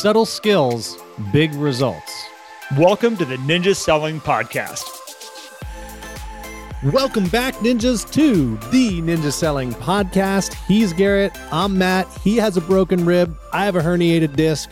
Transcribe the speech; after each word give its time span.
Subtle 0.00 0.24
skills, 0.24 0.96
big 1.30 1.52
results. 1.56 2.10
Welcome 2.78 3.18
to 3.18 3.26
the 3.26 3.36
Ninja 3.36 3.76
Selling 3.76 4.18
Podcast. 4.18 4.86
Welcome 6.82 7.28
back, 7.28 7.54
ninjas, 7.56 8.10
to 8.14 8.56
the 8.70 9.02
Ninja 9.02 9.30
Selling 9.30 9.72
Podcast. 9.72 10.54
He's 10.66 10.94
Garrett. 10.94 11.38
I'm 11.52 11.76
Matt. 11.76 12.08
He 12.24 12.38
has 12.38 12.56
a 12.56 12.62
broken 12.62 13.04
rib. 13.04 13.36
I 13.52 13.66
have 13.66 13.76
a 13.76 13.80
herniated 13.80 14.36
disc. 14.36 14.70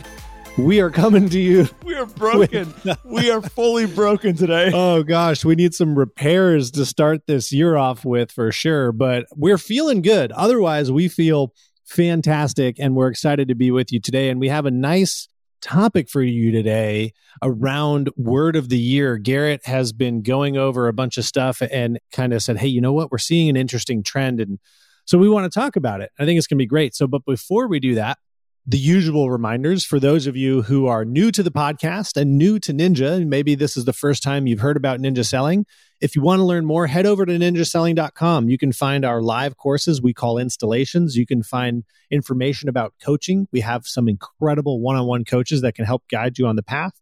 We 0.57 0.81
are 0.81 0.89
coming 0.89 1.29
to 1.29 1.39
you. 1.39 1.67
We 1.83 1.95
are 1.95 2.07
broken. 2.07 2.73
we 3.03 3.29
are 3.29 3.41
fully 3.41 3.85
broken 3.85 4.35
today. 4.35 4.71
Oh 4.73 5.03
gosh, 5.03 5.45
we 5.45 5.53
need 5.55 5.75
some 5.75 5.95
repairs 5.97 6.71
to 6.71 6.87
start 6.87 7.27
this 7.27 7.51
year 7.51 7.77
off 7.77 8.03
with 8.03 8.31
for 8.31 8.51
sure, 8.51 8.91
but 8.91 9.25
we're 9.35 9.57
feeling 9.59 10.01
good. 10.01 10.31
Otherwise, 10.31 10.91
we 10.91 11.07
feel 11.07 11.53
fantastic 11.89 12.77
and 12.79 12.95
we're 12.95 13.07
excited 13.07 13.47
to 13.47 13.55
be 13.55 13.71
with 13.71 13.91
you 13.91 13.99
today 13.99 14.29
and 14.29 14.39
we 14.39 14.47
have 14.49 14.65
a 14.65 14.71
nice 14.71 15.27
topic 15.61 16.07
for 16.09 16.21
you 16.21 16.51
today 16.51 17.11
around 17.41 18.09
word 18.15 18.55
of 18.55 18.69
the 18.69 18.77
year. 18.77 19.17
Garrett 19.17 19.65
has 19.65 19.91
been 19.91 20.21
going 20.21 20.55
over 20.55 20.87
a 20.87 20.93
bunch 20.93 21.17
of 21.17 21.25
stuff 21.25 21.61
and 21.71 21.99
kind 22.11 22.31
of 22.31 22.41
said, 22.41 22.57
"Hey, 22.57 22.67
you 22.67 22.79
know 22.79 22.93
what? 22.93 23.11
We're 23.11 23.17
seeing 23.17 23.49
an 23.49 23.57
interesting 23.57 24.03
trend 24.03 24.39
and 24.39 24.59
so 25.05 25.17
we 25.17 25.27
want 25.27 25.51
to 25.51 25.59
talk 25.59 25.75
about 25.75 26.01
it. 26.01 26.11
I 26.19 26.25
think 26.25 26.37
it's 26.37 26.45
going 26.45 26.59
to 26.59 26.61
be 26.61 26.67
great. 26.67 26.95
So 26.95 27.07
but 27.07 27.25
before 27.25 27.67
we 27.67 27.79
do 27.79 27.95
that, 27.95 28.19
the 28.65 28.77
usual 28.77 29.31
reminders 29.31 29.83
for 29.85 29.99
those 29.99 30.27
of 30.27 30.35
you 30.35 30.61
who 30.63 30.87
are 30.87 31.05
new 31.05 31.31
to 31.31 31.41
the 31.41 31.51
podcast 31.51 32.17
and 32.17 32.37
new 32.37 32.59
to 32.59 32.73
Ninja, 32.73 33.13
and 33.13 33.29
maybe 33.29 33.55
this 33.55 33.75
is 33.75 33.85
the 33.85 33.93
first 33.93 34.21
time 34.21 34.47
you've 34.47 34.59
heard 34.59 34.77
about 34.77 34.99
Ninja 34.99 35.25
Selling. 35.25 35.65
If 36.01 36.15
you 36.15 36.21
want 36.21 36.39
to 36.39 36.43
learn 36.43 36.65
more, 36.65 36.87
head 36.87 37.05
over 37.05 37.25
to 37.25 37.31
ninjaselling.com. 37.33 38.49
You 38.49 38.57
can 38.57 38.71
find 38.71 39.03
our 39.03 39.21
live 39.21 39.57
courses 39.57 40.01
we 40.01 40.13
call 40.13 40.37
installations. 40.37 41.15
You 41.15 41.25
can 41.25 41.43
find 41.43 41.83
information 42.11 42.69
about 42.69 42.93
coaching. 43.03 43.47
We 43.51 43.61
have 43.61 43.85
some 43.85 44.07
incredible 44.07 44.79
one 44.79 44.95
on 44.95 45.07
one 45.07 45.25
coaches 45.25 45.61
that 45.61 45.75
can 45.75 45.85
help 45.85 46.03
guide 46.09 46.37
you 46.37 46.47
on 46.47 46.55
the 46.55 46.63
path. 46.63 46.93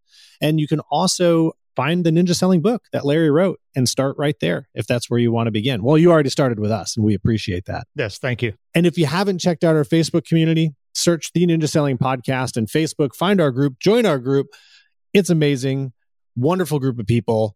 And 0.42 0.60
you 0.60 0.68
can 0.68 0.80
also 0.92 1.52
find 1.76 2.04
the 2.04 2.10
Ninja 2.10 2.36
Selling 2.36 2.62
book 2.62 2.86
that 2.92 3.06
Larry 3.06 3.30
wrote 3.30 3.60
and 3.76 3.88
start 3.88 4.16
right 4.18 4.36
there 4.42 4.68
if 4.74 4.88
that's 4.88 5.12
where 5.12 5.20
you 5.20 5.32
want 5.32 5.46
to 5.46 5.52
begin. 5.52 5.84
Well, 5.84 5.98
you 5.98 6.12
already 6.12 6.32
started 6.32 6.60
with 6.60 6.72
us 6.72 6.98
and 6.98 7.06
we 7.06 7.14
appreciate 7.14 7.66
that. 7.66 7.86
Yes, 7.94 8.18
thank 8.18 8.42
you. 8.42 8.54
And 8.74 8.88
if 8.88 8.98
you 8.98 9.06
haven't 9.06 9.38
checked 9.38 9.64
out 9.64 9.76
our 9.76 9.84
Facebook 9.84 10.26
community, 10.26 10.74
search 10.98 11.32
the 11.34 11.46
Ninja 11.46 11.70
Selling 11.70 11.98
Podcast 11.98 12.58
and 12.58 12.68
Facebook, 12.68 13.16
find 13.16 13.40
our 13.40 13.52
group, 13.52 13.80
join 13.80 14.06
our 14.06 14.20
group. 14.20 14.48
It's 15.14 15.30
amazing, 15.30 15.94
wonderful 16.36 16.80
group 16.80 17.00
of 17.00 17.06
people. 17.06 17.56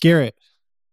Garrett, 0.00 0.34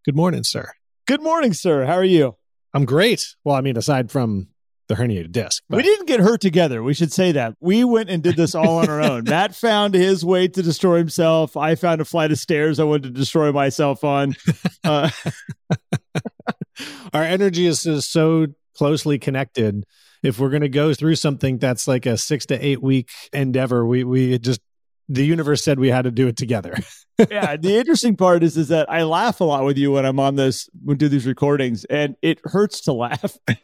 good 0.04 0.16
morning, 0.16 0.44
sir. 0.44 0.72
Good 1.08 1.22
morning, 1.22 1.54
sir. 1.54 1.86
How 1.86 1.94
are 1.94 2.04
you? 2.04 2.36
I'm 2.74 2.86
great. 2.86 3.36
Well, 3.44 3.56
I 3.56 3.62
mean, 3.62 3.78
aside 3.78 4.12
from 4.12 4.48
the 4.88 4.96
herniated 4.96 5.32
disc. 5.32 5.64
But. 5.70 5.78
We 5.78 5.84
didn't 5.84 6.08
get 6.08 6.20
hurt 6.20 6.42
together. 6.42 6.84
We 6.84 6.94
should 6.94 7.12
say 7.12 7.32
that. 7.34 7.56
We 7.60 7.84
went 7.84 8.10
and 8.10 8.22
did 8.22 8.36
this 8.36 8.54
all 8.56 8.80
on 8.80 8.90
our 8.90 9.02
own. 9.02 9.24
Matt 9.28 9.56
found 9.56 9.94
his 9.94 10.24
way 10.24 10.48
to 10.48 10.62
destroy 10.62 10.98
himself. 10.98 11.58
I 11.58 11.76
found 11.76 12.02
a 12.02 12.06
flight 12.06 12.32
of 12.32 12.38
stairs 12.38 12.80
I 12.80 12.84
wanted 12.84 13.04
to 13.04 13.10
destroy 13.20 13.52
myself 13.52 14.04
on. 14.04 14.36
Uh, 14.84 15.10
our 17.14 17.24
energy 17.24 17.66
is, 17.66 17.88
is 17.88 18.08
so 18.08 18.46
closely 18.76 19.18
connected 19.20 19.86
if 20.26 20.40
we're 20.40 20.50
going 20.50 20.62
to 20.62 20.70
go 20.70 20.94
through 20.94 21.16
something 21.16 21.58
that's 21.60 21.88
like 21.88 22.06
a 22.06 22.18
six 22.18 22.46
to 22.48 22.66
eight 22.66 22.82
week 22.82 23.10
endeavor, 23.32 23.86
we 23.86 24.04
we 24.04 24.38
just 24.40 24.60
the 25.08 25.24
universe 25.24 25.64
said 25.64 25.80
we 25.80 25.90
had 25.90 26.04
to 26.04 26.12
do 26.12 26.28
it 26.28 26.36
together. 26.36 26.76
yeah, 27.30 27.56
the 27.56 27.78
interesting 27.78 28.16
part 28.16 28.44
is 28.44 28.58
is 28.58 28.70
that 28.70 28.90
I 28.90 29.04
laugh 29.04 29.40
a 29.40 29.44
lot 29.44 29.66
with 29.66 29.78
you 29.78 29.92
when 29.92 30.06
I'm 30.06 30.20
on 30.20 30.36
this 30.36 30.68
when 30.84 30.98
do 30.98 31.08
these 31.08 31.28
recordings, 31.28 31.86
and 31.86 32.16
it 32.22 32.40
hurts 32.44 32.82
to 32.82 32.94
laugh. 32.94 33.38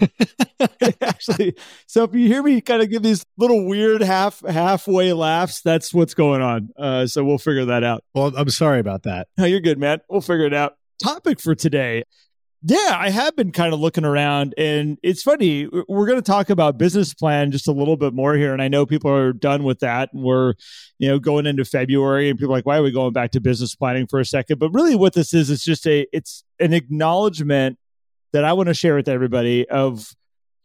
Actually, 1.02 1.56
so 1.88 2.04
if 2.04 2.14
you 2.14 2.28
hear 2.28 2.44
me 2.44 2.62
kind 2.62 2.84
of 2.84 2.90
give 2.90 3.02
these 3.02 3.26
little 3.38 3.68
weird 3.68 4.02
half 4.02 4.46
halfway 4.48 5.14
laughs, 5.14 5.62
that's 5.62 5.94
what's 5.94 6.14
going 6.14 6.42
on. 6.42 6.70
Uh, 6.78 7.08
so 7.08 7.24
we'll 7.24 7.40
figure 7.40 7.66
that 7.66 7.84
out. 7.84 8.04
Well, 8.14 8.32
I'm 8.38 8.50
sorry 8.50 8.80
about 8.80 9.04
that. 9.04 9.28
No, 9.38 9.46
you're 9.46 9.62
good, 9.62 9.80
man. 9.80 10.00
We'll 10.10 10.22
figure 10.22 10.46
it 10.46 10.54
out. 10.54 10.76
Topic 11.04 11.40
for 11.40 11.56
today 11.56 12.04
yeah, 12.64 12.96
I 12.96 13.10
have 13.10 13.36
been 13.36 13.52
kind 13.52 13.74
of 13.74 13.80
looking 13.80 14.06
around, 14.06 14.54
and 14.56 15.00
it's 15.02 15.24
funny. 15.24 15.68
We're 15.88 16.06
going 16.06 16.20
to 16.20 16.22
talk 16.22 16.52
about 16.52 16.78
business 16.78 17.12
plan 17.12 17.52
just 17.52 17.68
a 17.68 17.72
little 17.72 17.98
bit 17.98 18.14
more 18.14 18.36
here, 18.36 18.54
and 18.54 18.62
I 18.62 18.68
know 18.68 18.86
people 18.86 19.12
are 19.12 19.34
done 19.34 19.64
with 19.64 19.80
that, 19.80 20.14
and 20.14 20.22
we're, 20.22 20.54
you 21.00 21.08
know, 21.08 21.18
going 21.18 21.48
into 21.48 21.66
February, 21.66 22.30
and 22.30 22.38
people 22.38 22.54
are 22.54 22.58
like, 22.58 22.68
"Why 22.68 22.78
are 22.78 22.84
we 22.84 22.92
going 22.92 23.14
back 23.14 23.32
to 23.32 23.42
business 23.42 23.74
planning 23.74 24.06
for 24.06 24.20
a 24.20 24.26
second? 24.26 24.60
But 24.60 24.70
really, 24.74 24.96
what 24.96 25.14
this 25.14 25.34
is, 25.34 25.50
it's 25.50 25.64
just 25.64 25.88
a, 25.88 26.06
it's 26.14 26.44
an 26.60 26.74
acknowledgement 26.74 27.80
that 28.32 28.44
I 28.44 28.54
want 28.54 28.68
to 28.68 28.76
share 28.76 28.96
with 28.96 29.08
everybody 29.08 29.68
of 29.68 30.14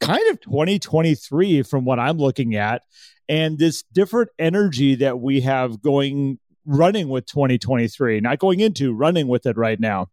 kind 0.00 0.28
of 0.30 0.40
2023 0.42 1.62
from 1.62 1.86
what 1.86 1.98
I'm 1.98 2.18
looking 2.18 2.56
at, 2.56 2.82
and 3.26 3.58
this 3.58 3.84
different 3.94 4.28
energy 4.38 4.96
that 4.96 5.20
we 5.20 5.40
have 5.40 5.80
going 5.80 6.40
running 6.66 7.08
with 7.08 7.24
2023, 7.24 8.20
not 8.20 8.38
going 8.38 8.60
into 8.60 8.92
running 8.92 9.28
with 9.28 9.46
it 9.46 9.56
right 9.56 9.80
now. 9.80 10.08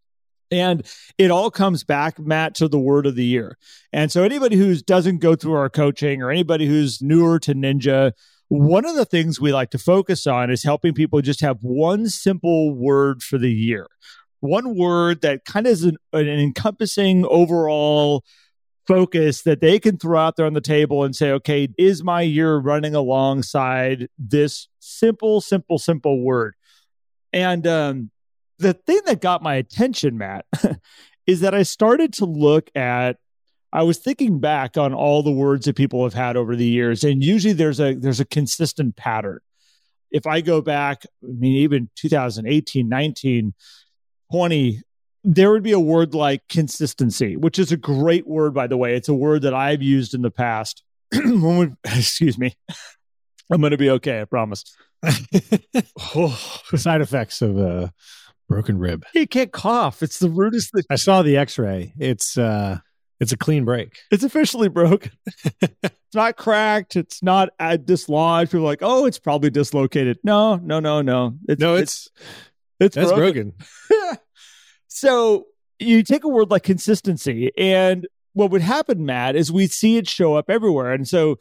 And 0.53 0.85
it 1.17 1.31
all 1.31 1.51
comes 1.51 1.83
back, 1.83 2.19
Matt, 2.19 2.55
to 2.55 2.67
the 2.67 2.79
word 2.79 3.05
of 3.05 3.15
the 3.15 3.25
year. 3.25 3.57
And 3.91 4.11
so, 4.11 4.23
anybody 4.23 4.55
who 4.55 4.75
doesn't 4.75 5.19
go 5.19 5.35
through 5.35 5.53
our 5.53 5.69
coaching 5.69 6.21
or 6.21 6.31
anybody 6.31 6.67
who's 6.67 7.01
newer 7.01 7.39
to 7.39 7.53
Ninja, 7.53 8.13
one 8.49 8.85
of 8.85 8.95
the 8.95 9.05
things 9.05 9.39
we 9.39 9.51
like 9.51 9.71
to 9.71 9.77
focus 9.77 10.27
on 10.27 10.51
is 10.51 10.63
helping 10.63 10.93
people 10.93 11.21
just 11.21 11.41
have 11.41 11.57
one 11.61 12.07
simple 12.07 12.73
word 12.75 13.23
for 13.23 13.37
the 13.37 13.51
year. 13.51 13.87
One 14.41 14.77
word 14.77 15.21
that 15.21 15.45
kind 15.45 15.65
of 15.65 15.71
is 15.71 15.83
an, 15.83 15.97
an 16.11 16.27
encompassing 16.27 17.25
overall 17.25 18.23
focus 18.87 19.43
that 19.43 19.61
they 19.61 19.79
can 19.79 19.97
throw 19.97 20.19
out 20.19 20.35
there 20.35 20.45
on 20.45 20.53
the 20.53 20.61
table 20.61 21.03
and 21.03 21.15
say, 21.15 21.31
okay, 21.31 21.69
is 21.77 22.03
my 22.03 22.21
year 22.21 22.57
running 22.57 22.95
alongside 22.95 24.09
this 24.17 24.67
simple, 24.79 25.41
simple, 25.41 25.79
simple 25.79 26.21
word? 26.21 26.55
And 27.31 27.65
um, 27.65 28.11
the 28.63 28.73
thing 28.73 29.01
that 29.05 29.21
got 29.21 29.43
my 29.43 29.55
attention, 29.55 30.17
Matt, 30.17 30.45
is 31.27 31.41
that 31.41 31.53
I 31.53 31.63
started 31.63 32.13
to 32.13 32.25
look 32.25 32.69
at 32.75 33.17
I 33.71 33.81
was 33.81 33.97
thinking 33.97 34.39
back 34.39 34.77
on 34.77 34.93
all 34.93 35.23
the 35.23 35.31
words 35.31 35.65
that 35.65 35.75
people 35.75 36.03
have 36.03 36.13
had 36.13 36.37
over 36.37 36.55
the 36.55 36.65
years, 36.65 37.03
and 37.03 37.23
usually 37.23 37.53
there's 37.53 37.79
a 37.79 37.95
there's 37.95 38.19
a 38.19 38.25
consistent 38.25 38.95
pattern. 38.95 39.39
If 40.11 40.27
I 40.27 40.41
go 40.41 40.61
back, 40.61 41.05
I 41.23 41.31
mean, 41.39 41.55
even 41.55 41.89
2018, 41.95 42.87
19, 42.87 43.53
20, 44.31 44.81
there 45.23 45.49
would 45.49 45.63
be 45.63 45.71
a 45.71 45.79
word 45.79 46.13
like 46.13 46.41
consistency, 46.49 47.35
which 47.35 47.57
is 47.57 47.71
a 47.71 47.77
great 47.77 48.27
word, 48.27 48.53
by 48.53 48.67
the 48.67 48.77
way. 48.77 48.95
It's 48.95 49.09
a 49.09 49.13
word 49.13 49.41
that 49.41 49.55
I've 49.55 49.81
used 49.81 50.13
in 50.13 50.21
the 50.21 50.29
past. 50.29 50.83
excuse 51.11 52.37
me. 52.37 52.55
I'm 53.51 53.59
going 53.59 53.71
to 53.71 53.77
be 53.77 53.89
okay, 53.89 54.21
I 54.21 54.25
promise. 54.25 54.63
oh, 56.15 56.59
side 56.75 57.01
effects 57.01 57.41
of 57.41 57.57
uh, 57.57 57.87
broken 58.47 58.77
rib. 58.77 59.05
You 59.13 59.27
can't 59.27 59.51
cough. 59.51 60.03
It's 60.03 60.19
the 60.19 60.29
rudest 60.29 60.71
thing. 60.73 60.83
I 60.89 60.95
saw 60.95 61.21
the 61.21 61.37
X-ray. 61.37 61.93
It's 61.97 62.37
uh, 62.37 62.79
it's 63.19 63.31
a 63.31 63.37
clean 63.37 63.65
break. 63.65 63.99
It's 64.11 64.23
officially 64.23 64.69
broken. 64.69 65.11
it's 65.61 66.15
not 66.15 66.37
cracked. 66.37 66.95
It's 66.95 67.23
not 67.23 67.49
uh, 67.59 67.77
dislodged. 67.77 68.51
People 68.51 68.65
are 68.65 68.69
like, 68.69 68.81
oh, 68.81 69.05
it's 69.05 69.19
probably 69.19 69.49
dislocated. 69.49 70.19
No, 70.23 70.57
no, 70.57 70.79
no, 70.79 71.01
no. 71.01 71.35
It's, 71.47 71.61
no, 71.61 71.75
it's 71.75 72.09
it's, 72.79 72.97
it's 72.97 73.11
broken. 73.11 73.53
broken. 73.87 74.17
so 74.87 75.45
you 75.79 76.03
take 76.03 76.23
a 76.23 76.29
word 76.29 76.51
like 76.51 76.63
consistency, 76.63 77.51
and 77.57 78.07
what 78.33 78.51
would 78.51 78.61
happen, 78.61 79.05
Matt, 79.05 79.35
is 79.35 79.51
we 79.51 79.67
see 79.67 79.97
it 79.97 80.09
show 80.09 80.35
up 80.35 80.49
everywhere. 80.49 80.91
And 80.91 81.07
so 81.07 81.37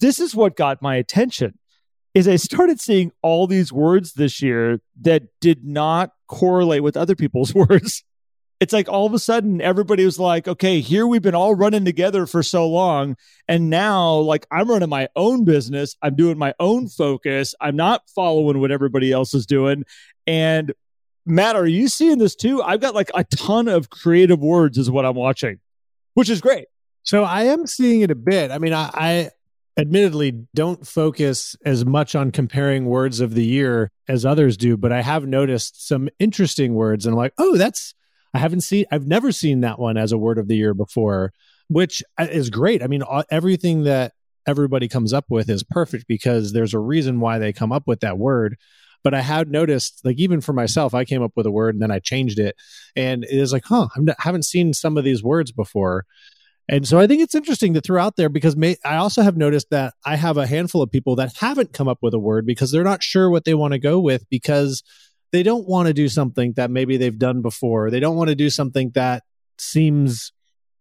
this 0.00 0.20
is 0.20 0.34
what 0.34 0.56
got 0.56 0.80
my 0.80 0.96
attention 0.96 1.58
is 2.14 2.26
I 2.26 2.36
started 2.36 2.80
seeing 2.80 3.12
all 3.22 3.46
these 3.46 3.72
words 3.72 4.14
this 4.14 4.42
year 4.42 4.80
that 5.02 5.24
did 5.40 5.64
not 5.64 6.12
correlate 6.26 6.82
with 6.82 6.96
other 6.96 7.14
people's 7.14 7.54
words. 7.54 8.04
It's 8.60 8.72
like 8.72 8.88
all 8.88 9.06
of 9.06 9.14
a 9.14 9.20
sudden 9.20 9.60
everybody 9.60 10.04
was 10.04 10.18
like, 10.18 10.48
okay, 10.48 10.80
here 10.80 11.06
we've 11.06 11.22
been 11.22 11.34
all 11.34 11.54
running 11.54 11.84
together 11.84 12.26
for 12.26 12.42
so 12.42 12.66
long. 12.68 13.16
And 13.46 13.70
now, 13.70 14.14
like, 14.16 14.46
I'm 14.50 14.68
running 14.68 14.88
my 14.88 15.08
own 15.14 15.44
business. 15.44 15.96
I'm 16.02 16.16
doing 16.16 16.38
my 16.38 16.54
own 16.58 16.88
focus. 16.88 17.54
I'm 17.60 17.76
not 17.76 18.02
following 18.16 18.60
what 18.60 18.72
everybody 18.72 19.12
else 19.12 19.32
is 19.32 19.46
doing. 19.46 19.84
And 20.26 20.72
Matt, 21.24 21.54
are 21.54 21.66
you 21.66 21.86
seeing 21.88 22.18
this 22.18 22.34
too? 22.34 22.60
I've 22.62 22.80
got 22.80 22.96
like 22.96 23.10
a 23.14 23.22
ton 23.22 23.68
of 23.68 23.90
creative 23.90 24.40
words, 24.40 24.76
is 24.76 24.90
what 24.90 25.04
I'm 25.04 25.14
watching, 25.14 25.60
which 26.14 26.30
is 26.30 26.40
great. 26.40 26.66
So 27.04 27.22
I 27.22 27.44
am 27.44 27.66
seeing 27.66 28.00
it 28.00 28.10
a 28.10 28.16
bit. 28.16 28.50
I 28.50 28.58
mean, 28.58 28.72
I, 28.72 28.90
I 28.92 29.30
admittedly 29.78 30.46
don't 30.54 30.86
focus 30.86 31.56
as 31.64 31.86
much 31.86 32.16
on 32.16 32.32
comparing 32.32 32.86
words 32.86 33.20
of 33.20 33.34
the 33.34 33.44
year 33.44 33.92
as 34.08 34.26
others 34.26 34.56
do, 34.56 34.76
but 34.76 34.92
I 34.92 35.02
have 35.02 35.26
noticed 35.26 35.86
some 35.86 36.08
interesting 36.18 36.74
words 36.74 37.06
and 37.06 37.14
I'm 37.14 37.18
like, 37.18 37.32
oh, 37.38 37.56
that's, 37.56 37.94
I 38.34 38.38
haven't 38.38 38.62
seen, 38.62 38.86
I've 38.90 39.06
never 39.06 39.30
seen 39.30 39.60
that 39.60 39.78
one 39.78 39.96
as 39.96 40.10
a 40.10 40.18
word 40.18 40.38
of 40.38 40.48
the 40.48 40.56
year 40.56 40.74
before, 40.74 41.32
which 41.68 42.02
uh, 42.18 42.26
is 42.28 42.50
great. 42.50 42.82
I 42.82 42.88
mean, 42.88 43.04
everything 43.30 43.84
that 43.84 44.14
everybody 44.46 44.88
comes 44.88 45.12
up 45.12 45.26
with 45.28 45.48
is 45.48 45.62
perfect 45.62 46.06
because 46.08 46.52
there's 46.52 46.74
a 46.74 46.78
reason 46.80 47.20
why 47.20 47.38
they 47.38 47.52
come 47.52 47.70
up 47.70 47.86
with 47.86 48.00
that 48.00 48.18
word. 48.18 48.56
But 49.04 49.14
I 49.14 49.20
had 49.20 49.48
noticed, 49.48 50.00
like, 50.04 50.18
even 50.18 50.40
for 50.40 50.52
myself, 50.52 50.92
I 50.92 51.04
came 51.04 51.22
up 51.22 51.30
with 51.36 51.46
a 51.46 51.52
word 51.52 51.76
and 51.76 51.80
then 51.80 51.92
I 51.92 52.00
changed 52.00 52.40
it. 52.40 52.56
And 52.96 53.22
it 53.22 53.30
is 53.30 53.52
like, 53.52 53.64
huh, 53.64 53.86
I 53.96 54.14
haven't 54.18 54.44
seen 54.44 54.74
some 54.74 54.98
of 54.98 55.04
these 55.04 55.22
words 55.22 55.52
before. 55.52 56.04
And 56.68 56.86
so 56.86 56.98
I 56.98 57.06
think 57.06 57.22
it's 57.22 57.34
interesting 57.34 57.74
to 57.74 57.80
throw 57.80 58.02
out 58.02 58.16
there 58.16 58.28
because 58.28 58.54
may, 58.54 58.76
I 58.84 58.96
also 58.96 59.22
have 59.22 59.36
noticed 59.38 59.70
that 59.70 59.94
I 60.04 60.16
have 60.16 60.36
a 60.36 60.46
handful 60.46 60.82
of 60.82 60.90
people 60.90 61.16
that 61.16 61.34
haven't 61.36 61.72
come 61.72 61.88
up 61.88 61.98
with 62.02 62.12
a 62.12 62.18
word 62.18 62.44
because 62.44 62.70
they're 62.70 62.84
not 62.84 63.02
sure 63.02 63.30
what 63.30 63.44
they 63.44 63.54
want 63.54 63.72
to 63.72 63.78
go 63.78 63.98
with 63.98 64.28
because 64.28 64.82
they 65.32 65.42
don't 65.42 65.66
want 65.66 65.88
to 65.88 65.94
do 65.94 66.08
something 66.08 66.52
that 66.54 66.70
maybe 66.70 66.98
they've 66.98 67.18
done 67.18 67.40
before. 67.40 67.90
They 67.90 68.00
don't 68.00 68.16
want 68.16 68.28
to 68.28 68.34
do 68.34 68.50
something 68.50 68.90
that 68.94 69.22
seems 69.58 70.32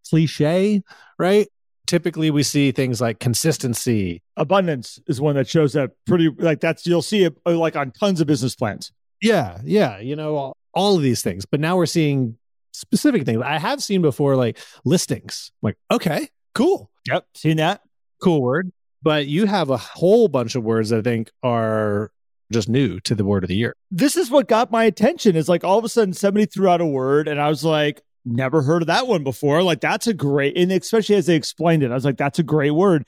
cliche, 0.09 0.83
right? 1.17 1.47
Typically, 1.85 2.31
we 2.31 2.43
see 2.43 2.73
things 2.73 2.99
like 2.99 3.19
consistency. 3.19 4.21
Abundance 4.35 4.99
is 5.07 5.21
one 5.21 5.35
that 5.35 5.47
shows 5.47 5.75
up 5.75 5.91
pretty 6.05 6.29
like 6.37 6.59
that's 6.59 6.85
you'll 6.85 7.01
see 7.01 7.23
it 7.23 7.37
uh, 7.45 7.57
like 7.57 7.77
on 7.77 7.91
tons 7.91 8.19
of 8.19 8.27
business 8.27 8.55
plans. 8.55 8.91
Yeah, 9.21 9.59
yeah, 9.63 9.99
you 9.99 10.17
know 10.17 10.35
all, 10.35 10.57
all 10.73 10.97
of 10.97 11.01
these 11.01 11.21
things. 11.21 11.45
But 11.45 11.61
now 11.61 11.77
we're 11.77 11.85
seeing 11.85 12.37
specific 12.77 13.25
things. 13.25 13.41
I 13.43 13.57
have 13.57 13.81
seen 13.81 14.01
before 14.01 14.35
like 14.35 14.57
listings. 14.85 15.51
I'm 15.61 15.67
like, 15.67 15.77
okay, 15.91 16.29
cool. 16.53 16.89
Yep, 17.07 17.25
seen 17.35 17.57
that. 17.57 17.81
Cool 18.21 18.41
word. 18.41 18.71
But 19.01 19.27
you 19.27 19.45
have 19.45 19.69
a 19.69 19.77
whole 19.77 20.27
bunch 20.27 20.55
of 20.55 20.63
words 20.63 20.89
that 20.89 20.99
I 20.99 21.01
think 21.01 21.31
are 21.43 22.11
just 22.51 22.69
new 22.69 22.99
to 23.01 23.15
the 23.15 23.25
word 23.25 23.43
of 23.43 23.49
the 23.49 23.55
year. 23.55 23.73
This 23.91 24.17
is 24.17 24.31
what 24.31 24.47
got 24.47 24.71
my 24.71 24.83
attention. 24.85 25.35
Is 25.35 25.49
like 25.49 25.63
all 25.63 25.77
of 25.77 25.85
a 25.85 25.89
sudden 25.89 26.13
somebody 26.13 26.45
threw 26.45 26.67
out 26.67 26.81
a 26.81 26.85
word 26.85 27.27
and 27.27 27.39
I 27.39 27.49
was 27.49 27.63
like, 27.63 28.01
never 28.25 28.61
heard 28.61 28.83
of 28.83 28.87
that 28.87 29.07
one 29.07 29.23
before. 29.23 29.63
Like 29.63 29.81
that's 29.81 30.07
a 30.07 30.13
great 30.13 30.57
and 30.57 30.71
especially 30.71 31.15
as 31.15 31.25
they 31.25 31.35
explained 31.35 31.83
it, 31.83 31.91
I 31.91 31.95
was 31.95 32.05
like, 32.05 32.17
that's 32.17 32.39
a 32.39 32.43
great 32.43 32.71
word. 32.71 33.03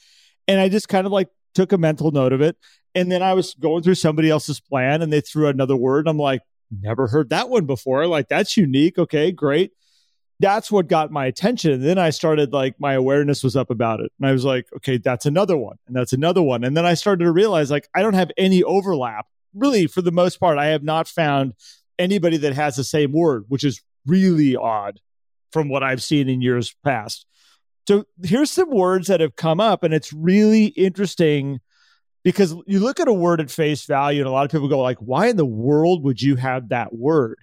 And 0.47 0.59
I 0.59 0.69
just 0.69 0.89
kind 0.89 1.05
of 1.05 1.11
like 1.11 1.29
took 1.53 1.71
a 1.71 1.77
mental 1.77 2.11
note 2.11 2.33
of 2.33 2.41
it. 2.41 2.57
And 2.95 3.11
then 3.11 3.21
I 3.21 3.33
was 3.33 3.53
going 3.55 3.83
through 3.83 3.95
somebody 3.95 4.29
else's 4.29 4.59
plan 4.59 5.01
and 5.01 5.11
they 5.11 5.21
threw 5.21 5.47
another 5.47 5.75
word. 5.75 6.07
I'm 6.07 6.17
like, 6.17 6.41
never 6.71 7.07
heard 7.07 7.29
that 7.29 7.49
one 7.49 7.65
before. 7.65 8.07
Like 8.07 8.27
that's 8.27 8.57
unique. 8.57 8.97
Okay, 8.97 9.31
great. 9.31 9.71
That's 10.39 10.71
what 10.71 10.87
got 10.87 11.11
my 11.11 11.25
attention. 11.25 11.71
And 11.71 11.83
then 11.83 11.97
I 11.97 12.11
started 12.11 12.53
like 12.53 12.79
my 12.79 12.93
awareness 12.93 13.43
was 13.43 13.55
up 13.55 13.69
about 13.69 13.99
it. 13.99 14.11
And 14.19 14.29
I 14.29 14.31
was 14.31 14.45
like, 14.45 14.67
okay, 14.77 14.97
that's 14.97 15.25
another 15.25 15.57
one. 15.57 15.77
And 15.87 15.95
that's 15.95 16.13
another 16.13 16.41
one. 16.41 16.63
And 16.63 16.77
then 16.77 16.85
I 16.85 16.93
started 16.93 17.25
to 17.25 17.31
realize 17.31 17.69
like 17.69 17.89
I 17.93 18.01
don't 18.01 18.13
have 18.13 18.31
any 18.37 18.63
overlap. 18.63 19.27
Really, 19.53 19.87
for 19.87 20.01
the 20.01 20.11
most 20.11 20.39
part, 20.39 20.57
I 20.57 20.67
have 20.67 20.83
not 20.83 21.07
found 21.07 21.53
anybody 21.97 22.37
that 22.37 22.53
has 22.53 22.75
the 22.75 22.83
same 22.83 23.11
word, 23.11 23.45
which 23.47 23.63
is 23.63 23.81
really 24.05 24.55
odd 24.55 24.99
from 25.51 25.69
what 25.69 25.83
I've 25.83 26.03
seen 26.03 26.29
in 26.29 26.41
years 26.41 26.75
past. 26.83 27.25
So 27.87 28.05
here's 28.23 28.51
some 28.51 28.69
words 28.69 29.07
that 29.07 29.19
have 29.19 29.35
come 29.35 29.59
up, 29.59 29.83
and 29.83 29.93
it's 29.93 30.13
really 30.13 30.65
interesting 30.65 31.59
because 32.23 32.55
you 32.67 32.79
look 32.79 32.99
at 32.99 33.07
a 33.07 33.13
word 33.13 33.41
at 33.41 33.51
face 33.51 33.85
value, 33.85 34.21
and 34.21 34.27
a 34.27 34.31
lot 34.31 34.45
of 34.45 34.51
people 34.51 34.67
go 34.67 34.79
like, 34.79 34.97
"Why 34.99 35.27
in 35.27 35.37
the 35.37 35.45
world 35.45 36.03
would 36.03 36.21
you 36.21 36.35
have 36.35 36.69
that 36.69 36.93
word?" 36.95 37.37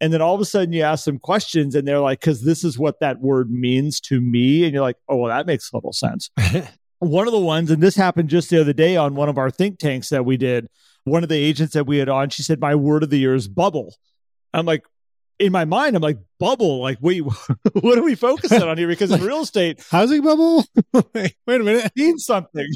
And 0.00 0.12
then 0.12 0.22
all 0.22 0.34
of 0.34 0.40
a 0.40 0.44
sudden 0.44 0.72
you 0.72 0.82
ask 0.82 1.04
them 1.04 1.18
questions, 1.18 1.74
and 1.74 1.86
they're 1.86 2.00
like, 2.00 2.20
"Because 2.20 2.42
this 2.42 2.64
is 2.64 2.78
what 2.78 3.00
that 3.00 3.20
word 3.20 3.50
means 3.50 4.00
to 4.02 4.20
me," 4.20 4.64
and 4.64 4.72
you're 4.72 4.82
like, 4.82 4.98
"Oh, 5.08 5.16
well, 5.16 5.36
that 5.36 5.46
makes 5.46 5.72
a 5.72 5.76
little 5.76 5.92
sense." 5.92 6.30
one 6.98 7.26
of 7.26 7.32
the 7.32 7.38
ones, 7.38 7.70
and 7.70 7.82
this 7.82 7.96
happened 7.96 8.28
just 8.28 8.50
the 8.50 8.60
other 8.60 8.72
day 8.72 8.96
on 8.96 9.14
one 9.14 9.28
of 9.28 9.38
our 9.38 9.50
think 9.50 9.78
tanks 9.78 10.08
that 10.10 10.24
we 10.24 10.36
did. 10.36 10.68
One 11.04 11.22
of 11.22 11.28
the 11.28 11.36
agents 11.36 11.74
that 11.74 11.86
we 11.86 11.98
had 11.98 12.08
on, 12.08 12.30
she 12.30 12.42
said, 12.42 12.60
"My 12.60 12.74
word 12.74 13.02
of 13.02 13.10
the 13.10 13.18
year 13.18 13.34
is 13.34 13.48
bubble." 13.48 13.94
I'm 14.54 14.66
like, 14.66 14.84
in 15.38 15.52
my 15.52 15.64
mind, 15.64 15.96
I'm 15.96 16.02
like, 16.02 16.18
bubble. 16.38 16.80
Like, 16.80 16.98
wait, 17.00 17.20
what 17.72 17.98
are 17.98 18.02
we 18.02 18.14
focusing 18.14 18.62
on 18.68 18.78
here? 18.78 18.88
Because 18.88 19.10
in 19.10 19.22
real 19.22 19.40
estate, 19.40 19.84
housing 19.90 20.22
bubble. 20.22 20.64
wait, 20.92 21.34
wait 21.46 21.60
a 21.60 21.64
minute, 21.64 21.86
it 21.86 21.92
means 21.96 22.24
something. 22.24 22.68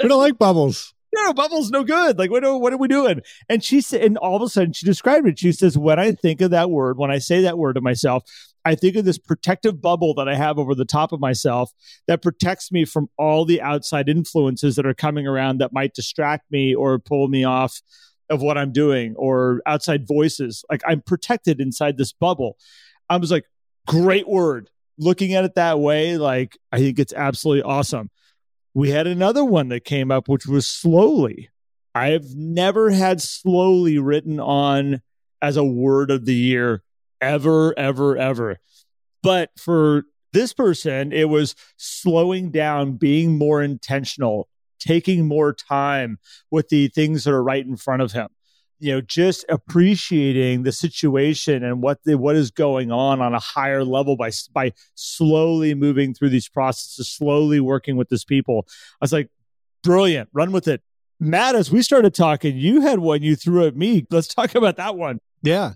We 0.00 0.08
don't 0.08 0.20
like 0.20 0.38
bubbles. 0.38 0.94
No, 1.12 1.32
bubbles 1.32 1.70
no 1.70 1.82
good. 1.82 2.18
Like, 2.18 2.30
what 2.30 2.44
are, 2.44 2.56
what 2.56 2.72
are 2.72 2.78
we 2.78 2.86
doing? 2.86 3.20
And 3.48 3.64
she 3.64 3.80
said, 3.80 4.02
and 4.02 4.16
all 4.16 4.36
of 4.36 4.42
a 4.42 4.48
sudden 4.48 4.72
she 4.72 4.86
described 4.86 5.26
it. 5.26 5.38
She 5.38 5.50
says, 5.52 5.76
when 5.76 5.98
I 5.98 6.12
think 6.12 6.40
of 6.40 6.52
that 6.52 6.70
word, 6.70 6.98
when 6.98 7.10
I 7.10 7.18
say 7.18 7.42
that 7.42 7.58
word 7.58 7.74
to 7.74 7.80
myself, 7.80 8.22
I 8.64 8.74
think 8.74 8.94
of 8.96 9.04
this 9.04 9.18
protective 9.18 9.80
bubble 9.80 10.14
that 10.14 10.28
I 10.28 10.36
have 10.36 10.58
over 10.58 10.74
the 10.74 10.84
top 10.84 11.12
of 11.12 11.18
myself 11.20 11.72
that 12.06 12.22
protects 12.22 12.70
me 12.70 12.84
from 12.84 13.08
all 13.18 13.44
the 13.44 13.60
outside 13.60 14.08
influences 14.08 14.76
that 14.76 14.86
are 14.86 14.94
coming 14.94 15.26
around 15.26 15.58
that 15.58 15.72
might 15.72 15.94
distract 15.94 16.50
me 16.50 16.74
or 16.74 16.98
pull 16.98 17.28
me 17.28 17.42
off 17.42 17.80
of 18.28 18.42
what 18.42 18.56
I'm 18.56 18.72
doing 18.72 19.14
or 19.16 19.62
outside 19.66 20.06
voices. 20.06 20.64
Like 20.70 20.82
I'm 20.86 21.00
protected 21.00 21.60
inside 21.60 21.96
this 21.96 22.12
bubble. 22.12 22.56
I 23.08 23.16
was 23.16 23.30
like, 23.30 23.46
great 23.86 24.28
word. 24.28 24.70
Looking 24.98 25.34
at 25.34 25.44
it 25.44 25.54
that 25.54 25.80
way, 25.80 26.18
like 26.18 26.56
I 26.70 26.78
think 26.78 26.98
it's 26.98 27.14
absolutely 27.14 27.62
awesome. 27.62 28.10
We 28.74 28.90
had 28.90 29.06
another 29.06 29.44
one 29.44 29.68
that 29.68 29.84
came 29.84 30.10
up, 30.10 30.28
which 30.28 30.46
was 30.46 30.66
slowly. 30.66 31.48
I 31.94 32.08
have 32.08 32.34
never 32.34 32.90
had 32.90 33.20
slowly 33.20 33.98
written 33.98 34.38
on 34.38 35.02
as 35.42 35.56
a 35.56 35.64
word 35.64 36.10
of 36.10 36.24
the 36.24 36.34
year 36.34 36.82
ever, 37.20 37.76
ever, 37.78 38.16
ever. 38.16 38.58
But 39.22 39.50
for 39.58 40.04
this 40.32 40.52
person, 40.52 41.12
it 41.12 41.28
was 41.28 41.56
slowing 41.76 42.50
down, 42.50 42.92
being 42.92 43.36
more 43.36 43.62
intentional, 43.62 44.48
taking 44.78 45.26
more 45.26 45.52
time 45.52 46.18
with 46.50 46.68
the 46.68 46.88
things 46.88 47.24
that 47.24 47.32
are 47.32 47.42
right 47.42 47.66
in 47.66 47.76
front 47.76 48.02
of 48.02 48.12
him 48.12 48.28
you 48.80 48.92
know 48.92 49.00
just 49.00 49.44
appreciating 49.48 50.62
the 50.62 50.72
situation 50.72 51.62
and 51.62 51.82
what 51.82 51.98
the, 52.04 52.16
what 52.16 52.36
is 52.36 52.50
going 52.50 52.90
on 52.90 53.20
on 53.20 53.34
a 53.34 53.38
higher 53.38 53.84
level 53.84 54.16
by 54.16 54.30
by 54.52 54.72
slowly 54.94 55.74
moving 55.74 56.14
through 56.14 56.30
these 56.30 56.48
processes 56.48 57.08
slowly 57.08 57.60
working 57.60 57.96
with 57.96 58.08
these 58.08 58.24
people. 58.24 58.66
I 58.66 59.04
was 59.04 59.12
like 59.12 59.28
brilliant. 59.82 60.28
Run 60.32 60.52
with 60.52 60.66
it. 60.66 60.82
Matt 61.18 61.54
as 61.54 61.70
we 61.70 61.82
started 61.82 62.14
talking 62.14 62.56
you 62.56 62.80
had 62.80 62.98
one 62.98 63.22
you 63.22 63.36
threw 63.36 63.66
at 63.66 63.76
me. 63.76 64.06
Let's 64.10 64.28
talk 64.28 64.54
about 64.54 64.76
that 64.76 64.96
one. 64.96 65.20
Yeah. 65.42 65.74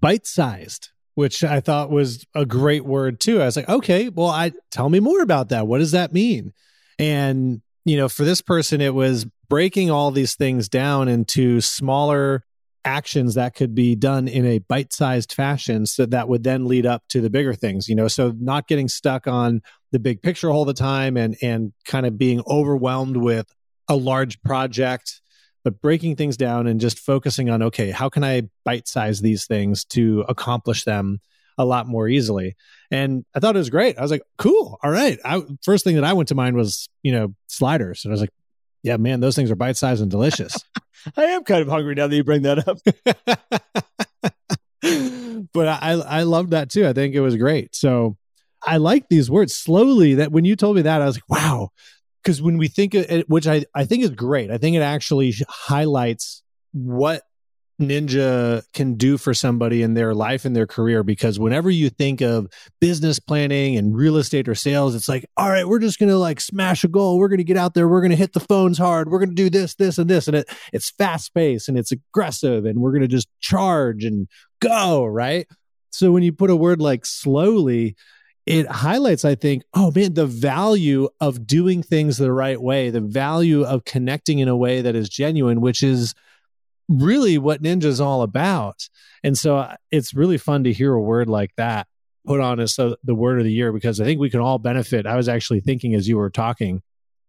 Bite 0.00 0.26
sized 0.26 0.90
which 1.16 1.44
i 1.44 1.60
thought 1.60 1.92
was 1.92 2.26
a 2.34 2.44
great 2.44 2.84
word 2.84 3.20
too. 3.20 3.40
I 3.40 3.44
was 3.44 3.56
like 3.56 3.68
okay 3.68 4.08
well 4.08 4.28
i 4.28 4.52
tell 4.70 4.88
me 4.88 5.00
more 5.00 5.22
about 5.22 5.50
that. 5.50 5.66
What 5.66 5.78
does 5.78 5.92
that 5.92 6.12
mean? 6.12 6.52
And 6.98 7.62
you 7.84 7.96
know, 7.96 8.08
for 8.08 8.24
this 8.24 8.40
person, 8.40 8.80
it 8.80 8.94
was 8.94 9.26
breaking 9.48 9.90
all 9.90 10.10
these 10.10 10.34
things 10.34 10.68
down 10.68 11.08
into 11.08 11.60
smaller 11.60 12.44
actions 12.84 13.34
that 13.34 13.54
could 13.54 13.74
be 13.74 13.94
done 13.94 14.28
in 14.28 14.44
a 14.44 14.58
bite-sized 14.58 15.32
fashion 15.32 15.86
so 15.86 16.04
that 16.04 16.28
would 16.28 16.44
then 16.44 16.66
lead 16.66 16.84
up 16.84 17.02
to 17.08 17.22
the 17.22 17.30
bigger 17.30 17.54
things 17.54 17.88
you 17.88 17.94
know 17.94 18.08
so 18.08 18.34
not 18.38 18.68
getting 18.68 18.88
stuck 18.88 19.26
on 19.26 19.62
the 19.90 19.98
big 19.98 20.20
picture 20.20 20.50
all 20.50 20.66
the 20.66 20.74
time 20.74 21.16
and 21.16 21.34
and 21.40 21.72
kind 21.86 22.04
of 22.04 22.18
being 22.18 22.42
overwhelmed 22.46 23.16
with 23.16 23.46
a 23.88 23.96
large 23.96 24.40
project 24.42 25.22
but 25.62 25.80
breaking 25.80 26.14
things 26.14 26.36
down 26.36 26.66
and 26.66 26.78
just 26.78 26.98
focusing 26.98 27.48
on 27.48 27.62
okay 27.62 27.90
how 27.90 28.10
can 28.10 28.22
i 28.22 28.42
bite 28.66 28.86
size 28.86 29.22
these 29.22 29.46
things 29.46 29.82
to 29.86 30.22
accomplish 30.28 30.84
them 30.84 31.20
a 31.58 31.64
lot 31.64 31.86
more 31.86 32.08
easily. 32.08 32.56
And 32.90 33.24
I 33.34 33.40
thought 33.40 33.54
it 33.54 33.58
was 33.58 33.70
great. 33.70 33.98
I 33.98 34.02
was 34.02 34.10
like, 34.10 34.22
cool. 34.38 34.78
All 34.82 34.90
right. 34.90 35.18
I, 35.24 35.42
first 35.62 35.84
thing 35.84 35.94
that 35.96 36.04
I 36.04 36.12
went 36.12 36.28
to 36.28 36.34
mind 36.34 36.56
was, 36.56 36.88
you 37.02 37.12
know, 37.12 37.34
sliders. 37.46 38.04
And 38.04 38.12
I 38.12 38.14
was 38.14 38.20
like, 38.20 38.32
yeah, 38.84 38.98
man, 38.98 39.18
those 39.20 39.34
things 39.34 39.50
are 39.50 39.56
bite 39.56 39.78
sized 39.78 40.02
and 40.02 40.10
delicious. 40.10 40.54
I 41.16 41.24
am 41.24 41.42
kind 41.42 41.62
of 41.62 41.68
hungry 41.68 41.94
now 41.94 42.06
that 42.06 42.14
you 42.14 42.22
bring 42.22 42.42
that 42.42 42.68
up. 42.68 42.78
but 45.52 45.68
I, 45.68 45.92
I 45.92 46.22
love 46.22 46.50
that 46.50 46.70
too. 46.70 46.86
I 46.86 46.92
think 46.92 47.14
it 47.14 47.20
was 47.20 47.36
great. 47.36 47.74
So 47.74 48.18
I 48.62 48.76
like 48.76 49.08
these 49.08 49.30
words 49.30 49.56
slowly 49.56 50.14
that 50.16 50.32
when 50.32 50.44
you 50.44 50.54
told 50.54 50.76
me 50.76 50.82
that, 50.82 51.00
I 51.00 51.06
was 51.06 51.16
like, 51.16 51.30
wow. 51.30 51.70
Because 52.22 52.42
when 52.42 52.58
we 52.58 52.68
think 52.68 52.94
of 52.94 53.10
it, 53.10 53.28
which 53.28 53.46
I, 53.46 53.64
I 53.74 53.86
think 53.86 54.04
is 54.04 54.10
great, 54.10 54.50
I 54.50 54.58
think 54.58 54.76
it 54.76 54.80
actually 54.80 55.34
highlights 55.48 56.42
what 56.72 57.22
ninja 57.80 58.62
can 58.72 58.94
do 58.94 59.18
for 59.18 59.34
somebody 59.34 59.82
in 59.82 59.94
their 59.94 60.14
life 60.14 60.44
and 60.44 60.54
their 60.54 60.66
career 60.66 61.02
because 61.02 61.38
whenever 61.38 61.70
you 61.70 61.90
think 61.90 62.20
of 62.20 62.46
business 62.80 63.18
planning 63.18 63.76
and 63.76 63.96
real 63.96 64.16
estate 64.16 64.48
or 64.48 64.54
sales 64.54 64.94
it's 64.94 65.08
like 65.08 65.26
all 65.36 65.50
right 65.50 65.66
we're 65.66 65.80
just 65.80 65.98
going 65.98 66.08
to 66.08 66.16
like 66.16 66.40
smash 66.40 66.84
a 66.84 66.88
goal. 66.88 67.18
We're 67.18 67.28
going 67.28 67.38
to 67.38 67.44
get 67.44 67.56
out 67.56 67.74
there. 67.74 67.88
We're 67.88 68.00
going 68.00 68.10
to 68.10 68.16
hit 68.16 68.32
the 68.32 68.40
phones 68.40 68.78
hard. 68.78 69.10
We're 69.10 69.18
going 69.18 69.30
to 69.30 69.34
do 69.34 69.50
this 69.50 69.74
this 69.74 69.98
and 69.98 70.08
this. 70.08 70.28
And 70.28 70.36
it 70.36 70.48
it's 70.72 70.90
fast 70.90 71.34
paced 71.34 71.68
and 71.68 71.78
it's 71.78 71.92
aggressive 71.92 72.64
and 72.64 72.80
we're 72.80 72.92
going 72.92 73.02
to 73.02 73.08
just 73.08 73.28
charge 73.40 74.04
and 74.04 74.28
go 74.60 75.04
right? 75.04 75.46
So 75.90 76.10
when 76.12 76.22
you 76.22 76.32
put 76.32 76.50
a 76.50 76.56
word 76.56 76.80
like 76.80 77.06
slowly 77.06 77.96
it 78.46 78.70
highlights 78.70 79.24
i 79.24 79.34
think 79.34 79.62
oh 79.72 79.90
man 79.96 80.12
the 80.12 80.26
value 80.26 81.08
of 81.18 81.46
doing 81.46 81.82
things 81.82 82.18
the 82.18 82.30
right 82.30 82.60
way 82.60 82.90
the 82.90 83.00
value 83.00 83.62
of 83.64 83.86
connecting 83.86 84.38
in 84.38 84.48
a 84.48 84.56
way 84.56 84.82
that 84.82 84.94
is 84.94 85.08
genuine 85.08 85.62
which 85.62 85.82
is 85.82 86.14
really 86.88 87.38
what 87.38 87.62
Ninja 87.62 87.84
is 87.84 88.00
all 88.00 88.22
about. 88.22 88.88
And 89.22 89.36
so 89.36 89.56
uh, 89.56 89.76
it's 89.90 90.14
really 90.14 90.38
fun 90.38 90.64
to 90.64 90.72
hear 90.72 90.92
a 90.92 91.00
word 91.00 91.28
like 91.28 91.50
that 91.56 91.86
put 92.26 92.40
on 92.40 92.60
as 92.60 92.78
uh, 92.78 92.94
the 93.04 93.14
word 93.14 93.38
of 93.38 93.44
the 93.44 93.52
year 93.52 93.72
because 93.72 94.00
I 94.00 94.04
think 94.04 94.20
we 94.20 94.30
can 94.30 94.40
all 94.40 94.58
benefit. 94.58 95.06
I 95.06 95.16
was 95.16 95.28
actually 95.28 95.60
thinking 95.60 95.94
as 95.94 96.08
you 96.08 96.16
were 96.16 96.30
talking, 96.30 96.82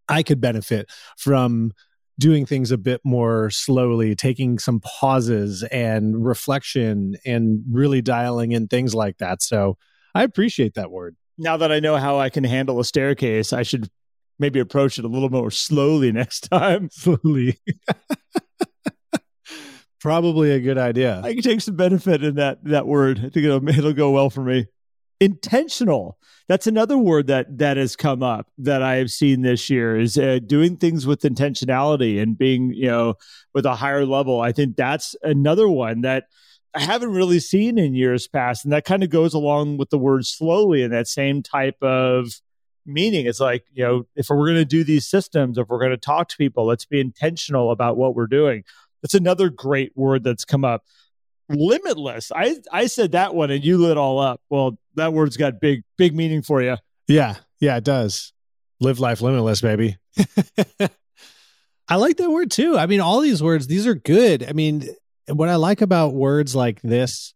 I 0.07 0.23
could 0.23 0.39
benefit 0.39 0.89
from 1.17 1.71
doing 2.17 2.45
things 2.45 2.71
a 2.71 2.77
bit 2.77 3.01
more 3.03 3.49
slowly, 3.49 4.15
taking 4.15 4.57
some 4.57 4.79
pauses 4.79 5.63
and 5.63 6.25
reflection 6.25 7.15
and 7.25 7.63
really 7.69 8.01
dialing 8.01 8.53
in 8.53 8.67
things 8.67 8.95
like 8.95 9.17
that. 9.17 9.41
So 9.41 9.77
I 10.13 10.23
appreciate 10.23 10.75
that 10.75 10.91
word. 10.91 11.17
Now 11.37 11.57
that 11.57 11.71
I 11.71 11.81
know 11.81 11.97
how 11.97 12.19
I 12.19 12.29
can 12.29 12.45
handle 12.45 12.79
a 12.79 12.85
staircase, 12.85 13.51
I 13.51 13.63
should 13.63 13.89
maybe 14.39 14.59
approach 14.59 14.97
it 14.97 15.03
a 15.03 15.09
little 15.09 15.29
more 15.29 15.51
slowly 15.51 16.11
next 16.11 16.41
time. 16.49 16.89
Slowly. 16.91 17.59
probably 20.05 20.51
a 20.51 20.59
good 20.59 20.77
idea. 20.77 21.19
I 21.23 21.33
can 21.33 21.41
take 21.41 21.61
some 21.61 21.75
benefit 21.75 22.23
in 22.23 22.35
that 22.35 22.63
that 22.65 22.85
word. 22.85 23.17
I 23.17 23.29
think 23.29 23.37
it'll 23.37 23.67
it'll 23.69 23.93
go 23.93 24.11
well 24.11 24.29
for 24.29 24.41
me. 24.41 24.67
intentional 25.19 26.19
that's 26.47 26.67
another 26.67 26.97
word 26.97 27.27
that 27.27 27.57
that 27.57 27.77
has 27.77 27.95
come 27.95 28.21
up 28.21 28.47
that 28.57 28.81
i 28.83 28.95
have 28.95 29.09
seen 29.09 29.41
this 29.41 29.69
year 29.69 29.97
is 29.97 30.17
uh, 30.17 30.39
doing 30.45 30.75
things 30.75 31.07
with 31.07 31.21
intentionality 31.21 32.21
and 32.21 32.37
being 32.37 32.71
you 32.73 32.87
know 32.87 33.15
with 33.53 33.65
a 33.65 33.75
higher 33.75 34.05
level 34.05 34.41
i 34.41 34.51
think 34.51 34.75
that's 34.75 35.15
another 35.23 35.69
one 35.69 36.01
that 36.01 36.25
i 36.75 36.81
haven't 36.81 37.13
really 37.13 37.39
seen 37.39 37.77
in 37.77 37.95
years 37.95 38.27
past 38.27 38.65
and 38.65 38.73
that 38.73 38.83
kind 38.83 39.03
of 39.03 39.09
goes 39.09 39.33
along 39.33 39.77
with 39.77 39.89
the 39.89 39.97
word 39.97 40.25
slowly 40.25 40.83
and 40.83 40.93
that 40.93 41.07
same 41.07 41.41
type 41.41 41.81
of 41.81 42.41
meaning 42.85 43.25
it's 43.25 43.39
like 43.39 43.65
you 43.71 43.83
know 43.83 44.05
if 44.15 44.29
we're 44.29 44.45
going 44.45 44.55
to 44.55 44.65
do 44.65 44.83
these 44.83 45.07
systems 45.07 45.57
if 45.57 45.67
we're 45.69 45.79
going 45.79 45.89
to 45.91 45.97
talk 45.97 46.27
to 46.27 46.37
people 46.37 46.65
let's 46.65 46.85
be 46.85 46.99
intentional 46.99 47.71
about 47.71 47.97
what 47.97 48.13
we're 48.13 48.27
doing 48.27 48.63
that's 49.05 49.13
another 49.13 49.51
great 49.51 49.91
word 49.95 50.23
that's 50.23 50.45
come 50.45 50.65
up 50.65 50.83
limitless. 51.47 52.31
I 52.31 52.55
I 52.71 52.87
said 52.87 53.11
that 53.11 53.35
one 53.35 53.51
and 53.51 53.63
you 53.63 53.77
lit 53.77 53.99
all 53.99 54.17
up. 54.17 54.41
Well, 54.49 54.79
that 54.95 55.13
word's 55.13 55.37
got 55.37 55.61
big 55.61 55.83
big 55.95 56.15
meaning 56.15 56.41
for 56.41 56.59
you. 56.59 56.77
Yeah, 57.07 57.35
yeah, 57.59 57.77
it 57.77 57.83
does. 57.83 58.33
Live 58.79 58.99
life 58.99 59.21
limitless, 59.21 59.61
baby. 59.61 59.97
I 61.87 61.97
like 61.97 62.17
that 62.17 62.31
word 62.31 62.49
too. 62.49 62.79
I 62.79 62.87
mean, 62.87 62.99
all 62.99 63.21
these 63.21 63.43
words, 63.43 63.67
these 63.67 63.85
are 63.85 63.93
good. 63.93 64.43
I 64.43 64.53
mean, 64.53 64.89
what 65.31 65.49
I 65.49 65.55
like 65.57 65.81
about 65.81 66.15
words 66.15 66.55
like 66.55 66.81
this 66.81 67.35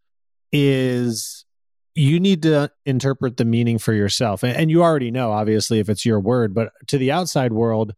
is 0.51 1.45
you 1.93 2.19
need 2.19 2.41
to 2.41 2.71
interpret 2.83 3.37
the 3.37 3.45
meaning 3.45 3.77
for 3.77 3.93
yourself. 3.93 4.43
And 4.43 4.71
you 4.71 4.81
already 4.81 5.11
know, 5.11 5.31
obviously, 5.31 5.77
if 5.77 5.87
it's 5.87 6.03
your 6.03 6.19
word, 6.19 6.55
but 6.55 6.71
to 6.87 6.97
the 6.97 7.11
outside 7.11 7.53
world, 7.53 7.93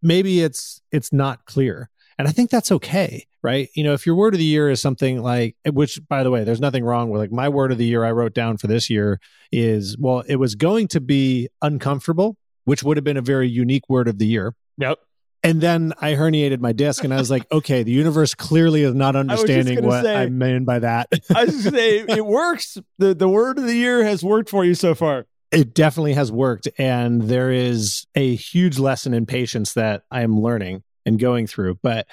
maybe 0.00 0.40
it's 0.40 0.80
it's 0.90 1.12
not 1.12 1.44
clear. 1.44 1.90
And 2.20 2.28
I 2.28 2.32
think 2.32 2.50
that's 2.50 2.70
okay, 2.70 3.26
right? 3.42 3.70
You 3.74 3.82
know, 3.82 3.94
if 3.94 4.04
your 4.04 4.14
word 4.14 4.34
of 4.34 4.38
the 4.38 4.44
year 4.44 4.68
is 4.68 4.78
something 4.78 5.22
like, 5.22 5.56
eh, 5.64 5.70
which 5.70 6.06
by 6.06 6.22
the 6.22 6.30
way, 6.30 6.44
there's 6.44 6.60
nothing 6.60 6.84
wrong 6.84 7.08
with 7.08 7.18
like 7.18 7.32
my 7.32 7.48
word 7.48 7.72
of 7.72 7.78
the 7.78 7.86
year 7.86 8.04
I 8.04 8.12
wrote 8.12 8.34
down 8.34 8.58
for 8.58 8.66
this 8.66 8.90
year 8.90 9.18
is, 9.50 9.96
well, 9.98 10.22
it 10.28 10.36
was 10.36 10.54
going 10.54 10.88
to 10.88 11.00
be 11.00 11.48
uncomfortable, 11.62 12.36
which 12.64 12.82
would 12.82 12.98
have 12.98 13.04
been 13.04 13.16
a 13.16 13.22
very 13.22 13.48
unique 13.48 13.84
word 13.88 14.06
of 14.06 14.18
the 14.18 14.26
year. 14.26 14.54
Yep. 14.76 14.98
And 15.42 15.62
then 15.62 15.94
I 15.98 16.12
herniated 16.12 16.60
my 16.60 16.72
disc 16.72 17.02
and 17.04 17.14
I 17.14 17.16
was 17.16 17.30
like, 17.30 17.46
okay, 17.52 17.84
the 17.84 17.90
universe 17.90 18.34
clearly 18.34 18.82
is 18.82 18.94
not 18.94 19.16
understanding 19.16 19.78
I 19.78 19.80
what 19.80 20.04
say, 20.04 20.14
I 20.14 20.26
mean 20.28 20.66
by 20.66 20.80
that. 20.80 21.08
I 21.34 21.46
was 21.46 21.64
say 21.64 22.00
it 22.00 22.26
works. 22.26 22.76
The 22.98 23.14
the 23.14 23.30
word 23.30 23.58
of 23.58 23.64
the 23.64 23.74
year 23.74 24.04
has 24.04 24.22
worked 24.22 24.50
for 24.50 24.62
you 24.62 24.74
so 24.74 24.94
far. 24.94 25.24
It 25.50 25.72
definitely 25.72 26.12
has 26.12 26.30
worked. 26.30 26.68
And 26.76 27.22
there 27.22 27.50
is 27.50 28.06
a 28.14 28.34
huge 28.34 28.78
lesson 28.78 29.14
in 29.14 29.24
patience 29.24 29.72
that 29.72 30.02
I 30.10 30.20
am 30.20 30.38
learning 30.38 30.82
and 31.10 31.18
going 31.18 31.46
through. 31.46 31.78
But 31.82 32.06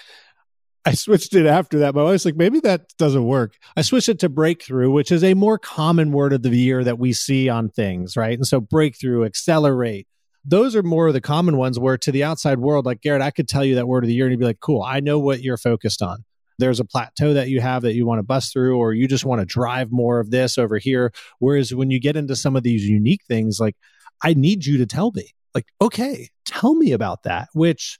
I 0.86 0.94
switched 0.94 1.36
it 1.36 1.46
after 1.46 1.80
that. 1.80 1.96
My 1.96 2.04
wife's 2.04 2.26
like, 2.26 2.36
maybe 2.36 2.60
that 2.62 2.94
doesn't 2.98 3.26
work. 3.26 3.56
I 3.76 3.82
switched 3.82 4.10
it 4.10 4.20
to 4.20 4.30
breakthrough, 4.30 4.90
which 4.90 5.12
is 5.12 5.24
a 5.24 5.34
more 5.34 5.58
common 5.58 6.12
word 6.12 6.34
of 6.34 6.42
the 6.42 6.50
year 6.50 6.84
that 6.84 6.98
we 6.98 7.14
see 7.14 7.50
on 7.50 7.70
things, 7.70 8.18
right? 8.18 8.38
And 8.38 8.48
so 8.48 8.60
breakthrough, 8.60 9.26
accelerate, 9.26 10.08
those 10.46 10.76
are 10.76 10.84
more 10.84 11.08
of 11.08 11.14
the 11.14 11.22
common 11.22 11.58
ones 11.58 11.78
where 11.78 11.98
to 11.98 12.12
the 12.12 12.24
outside 12.24 12.60
world, 12.60 12.86
like 12.86 13.02
Garrett, 13.02 13.22
I 13.22 13.32
could 13.32 13.50
tell 13.50 13.66
you 13.66 13.76
that 13.76 13.88
word 13.88 14.06
of 14.06 14.08
the 14.08 14.14
year 14.14 14.26
and 14.26 14.32
you'd 14.32 14.40
be 14.40 14.46
like, 14.46 14.62
cool, 14.62 14.82
I 14.82 15.02
know 15.02 15.20
what 15.20 15.42
you're 15.42 15.58
focused 15.58 16.02
on. 16.02 16.24
There's 16.58 16.80
a 16.80 16.86
plateau 16.86 17.34
that 17.34 17.50
you 17.50 17.60
have 17.60 17.84
that 17.84 17.94
you 17.94 18.06
want 18.06 18.20
to 18.20 18.24
bust 18.24 18.54
through, 18.54 18.78
or 18.78 18.94
you 18.94 19.08
just 19.08 19.26
want 19.26 19.42
to 19.42 19.46
drive 19.46 19.92
more 19.92 20.20
of 20.20 20.32
this 20.32 20.58
over 20.58 20.78
here. 20.78 21.12
Whereas 21.40 21.76
when 21.76 21.92
you 21.92 22.00
get 22.00 22.16
into 22.16 22.36
some 22.36 22.56
of 22.56 22.64
these 22.64 22.86
unique 22.86 23.22
things, 23.28 23.60
like, 23.60 23.76
I 24.24 24.34
need 24.34 24.66
you 24.66 24.78
to 24.78 24.86
tell 24.88 25.12
me, 25.14 25.34
like, 25.54 25.68
okay, 25.82 26.30
tell 26.46 26.74
me 26.76 26.94
about 26.94 27.24
that, 27.24 27.50
which 27.54 28.00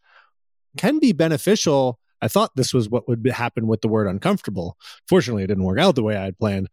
can 0.78 1.00
be 1.00 1.12
beneficial. 1.12 2.00
I 2.22 2.28
thought 2.28 2.56
this 2.56 2.74
was 2.74 2.90
what 2.90 3.08
would 3.08 3.26
happen 3.28 3.68
with 3.68 3.82
the 3.82 3.88
word 3.88 4.08
uncomfortable. 4.08 4.78
Fortunately, 5.08 5.44
it 5.44 5.48
didn't 5.48 5.64
work 5.64 5.80
out 5.80 5.96
the 5.96 6.04
way 6.04 6.18
I 6.18 6.26
had 6.26 6.40
planned. 6.40 6.70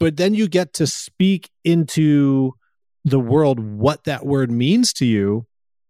But 0.00 0.16
then 0.16 0.34
you 0.34 0.48
get 0.48 0.72
to 0.74 0.86
speak 0.86 1.50
into 1.64 2.52
the 3.04 3.18
world 3.18 3.58
what 3.58 4.04
that 4.04 4.24
word 4.24 4.50
means 4.50 4.92
to 4.94 5.06
you, 5.06 5.46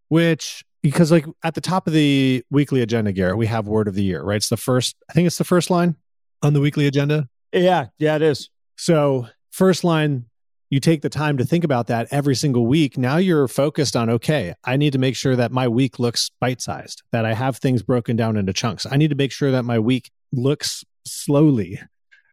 which 0.08 0.64
because 0.82 1.10
like 1.10 1.26
at 1.42 1.54
the 1.54 1.60
top 1.60 1.86
of 1.86 1.92
the 1.92 2.44
weekly 2.50 2.80
agenda, 2.80 3.12
Garrett, 3.12 3.36
we 3.36 3.46
have 3.46 3.66
word 3.66 3.88
of 3.88 3.94
the 3.94 4.02
year, 4.02 4.22
right? 4.22 4.36
It's 4.36 4.48
the 4.48 4.56
first, 4.56 4.96
I 5.10 5.12
think 5.12 5.26
it's 5.26 5.38
the 5.38 5.44
first 5.44 5.70
line 5.70 5.96
on 6.42 6.52
the 6.52 6.60
weekly 6.60 6.86
agenda. 6.86 7.28
Yeah, 7.52 7.86
yeah, 7.98 8.16
it 8.16 8.22
is. 8.22 8.50
So 8.76 9.28
first 9.50 9.84
line, 9.84 10.26
you 10.70 10.80
take 10.80 11.00
the 11.00 11.08
time 11.08 11.38
to 11.38 11.44
think 11.44 11.64
about 11.64 11.86
that 11.86 12.08
every 12.10 12.34
single 12.34 12.66
week, 12.66 12.98
now 12.98 13.16
you're 13.16 13.48
focused 13.48 13.96
on, 13.96 14.10
okay, 14.10 14.54
I 14.64 14.76
need 14.76 14.92
to 14.92 14.98
make 14.98 15.16
sure 15.16 15.34
that 15.34 15.50
my 15.50 15.66
week 15.66 15.98
looks 15.98 16.30
bite 16.40 16.60
sized, 16.60 17.02
that 17.10 17.24
I 17.24 17.34
have 17.34 17.56
things 17.56 17.82
broken 17.82 18.16
down 18.16 18.36
into 18.36 18.52
chunks. 18.52 18.86
I 18.90 18.96
need 18.96 19.10
to 19.10 19.16
make 19.16 19.32
sure 19.32 19.50
that 19.50 19.64
my 19.64 19.78
week 19.78 20.10
looks 20.32 20.84
slowly. 21.06 21.80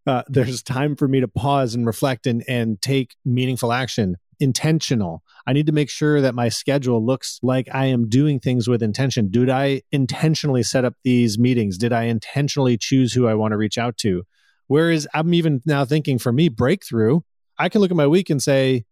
Uh, 0.06 0.24
there's 0.28 0.62
time 0.62 0.96
for 0.96 1.08
me 1.08 1.22
to 1.22 1.28
pause 1.28 1.76
and 1.76 1.86
reflect 1.86 2.28
and, 2.28 2.44
and 2.48 2.82
take 2.82 3.16
meaningful 3.24 3.72
action, 3.72 4.18
intentional. 4.40 5.24
I 5.48 5.54
need 5.54 5.66
to 5.68 5.72
make 5.72 5.90
sure 5.90 6.20
that 6.20 6.36
my 6.36 6.50
schedule 6.50 7.04
looks 7.04 7.40
like 7.42 7.68
I 7.74 7.86
am 7.86 8.10
doing 8.10 8.40
things 8.40 8.68
with 8.68 8.84
intention. 8.84 9.32
Did 9.32 9.50
I 9.50 9.82
intentionally 9.92 10.64
set 10.64 10.84
up 10.84 10.96
these 11.04 11.40
meetings? 11.40 11.78
Did 11.78 11.94
I 11.94 12.04
intentionally 12.04 12.78
choose 12.78 13.14
who 13.14 13.28
I 13.28 13.34
want 13.34 13.54
to 13.54 13.58
reach 13.58 13.78
out 13.78 13.98
to? 14.00 14.24
Whereas 14.68 15.08
I'm 15.14 15.34
even 15.34 15.62
now 15.66 15.86
thinking 15.86 16.20
for 16.20 16.32
me, 16.32 16.50
breakthrough 16.50 17.22
I 17.58 17.70
can 17.70 17.82
look 17.82 17.92
at 17.92 17.98
my 17.98 18.08
week 18.08 18.30
and 18.30 18.42
say, 18.42 18.86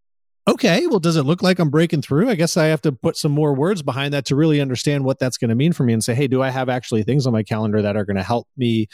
okay, 0.47 0.85
well, 0.87 0.99
does 0.99 1.15
it 1.15 1.23
look 1.23 1.41
like 1.41 1.59
I'm 1.59 1.69
breaking 1.69 2.01
through? 2.01 2.29
I 2.29 2.35
guess 2.35 2.57
I 2.57 2.65
have 2.65 2.81
to 2.81 2.91
put 2.91 3.15
some 3.15 3.31
more 3.31 3.53
words 3.53 3.81
behind 3.81 4.13
that 4.13 4.25
to 4.25 4.35
really 4.35 4.59
understand 4.59 5.05
what 5.05 5.19
that's 5.19 5.37
going 5.37 5.49
to 5.49 5.55
mean 5.55 5.73
for 5.73 5.83
me 5.83 5.93
and 5.93 6.03
say, 6.03 6.13
hey, 6.13 6.27
do 6.27 6.41
I 6.41 6.49
have 6.49 6.69
actually 6.69 7.03
things 7.03 7.25
on 7.25 7.33
my 7.33 7.43
calendar 7.43 7.81
that 7.81 7.95
are 7.95 8.05
going 8.05 8.17
to 8.17 8.23
help 8.23 8.47
me 8.57 8.87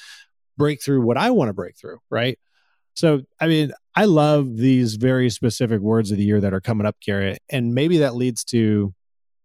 break 0.58 0.84
through 0.84 1.02
what 1.02 1.18
I 1.18 1.32
want 1.32 1.50
to 1.50 1.54
break 1.54 1.78
through? 1.78 2.00
Right. 2.10 2.38
So, 2.94 3.22
I 3.40 3.48
mean, 3.48 3.72
I 3.96 4.06
love 4.06 4.58
these 4.58 4.96
very 4.96 5.30
specific 5.30 5.80
words 5.80 6.12
of 6.12 6.18
the 6.18 6.24
year 6.24 6.42
that 6.42 6.54
are 6.54 6.62
coming 6.62 6.86
up, 6.86 6.98
Garrett. 7.02 7.40
And 7.50 7.74
maybe 7.74 8.00
that 8.00 8.16
leads 8.16 8.44
to 8.46 8.94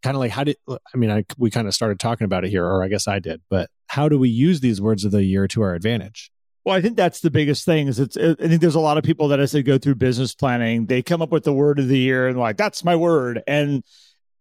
kind 0.03 0.17
of 0.17 0.21
like 0.21 0.33
how 0.33 0.45
did, 0.45 0.57
I 0.69 0.97
mean, 0.97 1.11
I, 1.11 1.25
we 1.39 1.51
kind 1.51 1.67
of 1.67 1.75
started 1.75 1.99
talking 1.99 2.25
about 2.25 2.45
it 2.45 2.51
here, 2.51 2.67
or 2.67 2.83
I 2.83 2.89
guess 2.89 3.09
I 3.09 3.19
did, 3.19 3.41
but 3.49 3.71
how 3.87 4.09
do 4.09 4.19
we 4.19 4.29
use 4.29 4.61
these 4.61 4.81
words 4.81 5.05
of 5.05 5.13
the 5.13 5.25
year 5.25 5.49
to 5.49 5.63
our 5.63 5.75
advantage? 5.75 6.31
Well, 6.65 6.75
I 6.75 6.81
think 6.81 6.97
that's 6.97 7.21
the 7.21 7.31
biggest 7.31 7.65
thing. 7.67 7.89
Is 7.89 8.01
it's 8.01 8.17
I 8.17 8.35
think 8.35 8.61
there's 8.61 8.75
a 8.75 8.81
lot 8.81 8.97
of 8.97 9.05
people 9.05 9.29
that 9.29 9.41
as 9.41 9.53
they 9.53 9.63
go 9.63 9.77
through 9.77 9.97
business 9.97 10.35
planning, 10.35 10.87
they 10.87 11.03
come 11.03 11.21
up 11.21 11.31
with 11.31 11.45
the 11.45 11.53
word 11.53 11.79
of 11.79 11.89
the 11.89 11.99
year 11.99 12.27
and 12.29 12.39
like 12.39 12.57
that's 12.57 12.85
my 12.85 12.97
word. 12.97 13.43
And 13.47 13.85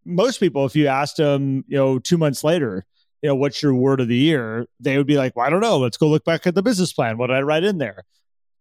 most 0.05 0.39
people, 0.39 0.65
if 0.65 0.75
you 0.75 0.87
asked 0.87 1.17
them, 1.17 1.65
you 1.67 1.77
know, 1.77 1.99
two 1.99 2.17
months 2.17 2.43
later, 2.43 2.85
you 3.21 3.29
know, 3.29 3.35
what's 3.35 3.61
your 3.61 3.73
word 3.73 3.99
of 3.99 4.07
the 4.07 4.17
year, 4.17 4.67
they 4.79 4.97
would 4.97 5.07
be 5.07 5.17
like, 5.17 5.35
well, 5.35 5.45
I 5.45 5.49
don't 5.49 5.61
know. 5.61 5.79
Let's 5.79 5.97
go 5.97 6.07
look 6.07 6.25
back 6.25 6.47
at 6.47 6.55
the 6.55 6.63
business 6.63 6.93
plan. 6.93 7.17
What 7.17 7.27
did 7.27 7.37
I 7.37 7.41
write 7.41 7.63
in 7.63 7.77
there? 7.77 8.03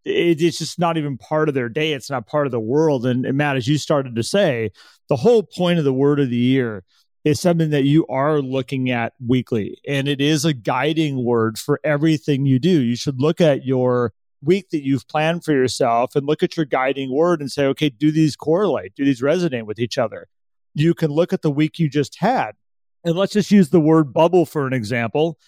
It, 0.05 0.41
it's 0.43 0.59
just 0.59 0.79
not 0.79 0.97
even 0.97 1.19
part 1.19 1.49
of 1.49 1.55
their 1.55 1.69
day. 1.69 1.93
It's 1.93 2.11
not 2.11 2.27
part 2.27 2.47
of 2.47 2.53
the 2.53 2.61
world. 2.61 3.07
And, 3.07 3.25
and 3.25 3.37
Matt, 3.37 3.57
as 3.57 3.69
you 3.69 3.79
started 3.79 4.17
to 4.17 4.23
say, 4.23 4.71
the 5.09 5.17
whole 5.17 5.43
point 5.43 5.79
of 5.79 5.85
the 5.85 5.93
word 5.93 6.19
of 6.21 6.31
the 6.31 6.37
year 6.37 6.85
is 7.25 7.41
something 7.41 7.71
that 7.71 7.85
you 7.85 8.07
are 8.09 8.41
looking 8.41 8.91
at 8.91 9.13
weekly. 9.25 9.79
And 9.87 10.09
it 10.09 10.21
is 10.21 10.45
a 10.45 10.53
guiding 10.53 11.25
word 11.25 11.59
for 11.59 11.81
everything 11.85 12.47
you 12.47 12.59
do. 12.59 12.81
You 12.81 12.97
should 12.97 13.21
look 13.21 13.41
at 13.41 13.65
your 13.65 14.13
week 14.43 14.71
that 14.71 14.85
you've 14.85 15.07
planned 15.07 15.45
for 15.45 15.53
yourself 15.53 16.17
and 16.17 16.27
look 16.27 16.43
at 16.43 16.57
your 16.57 16.67
guiding 16.67 17.13
word 17.13 17.41
and 17.41 17.51
say, 17.51 17.67
okay, 17.67 17.89
do 17.89 18.11
these 18.11 18.35
correlate? 18.35 18.95
Do 18.97 19.05
these 19.05 19.23
resonate 19.23 19.67
with 19.67 19.79
each 19.79 19.99
other? 19.99 20.27
You 20.75 20.95
can 20.95 21.11
look 21.11 21.33
at 21.33 21.43
the 21.43 21.51
week 21.51 21.79
you 21.79 21.89
just 21.89 22.19
had. 22.19 22.53
And 23.05 23.15
let's 23.15 23.33
just 23.33 23.51
use 23.51 23.71
the 23.71 23.81
word 23.81 24.13
bubble 24.13 24.45
for 24.45 24.67
an 24.67 24.73
example. 24.73 25.39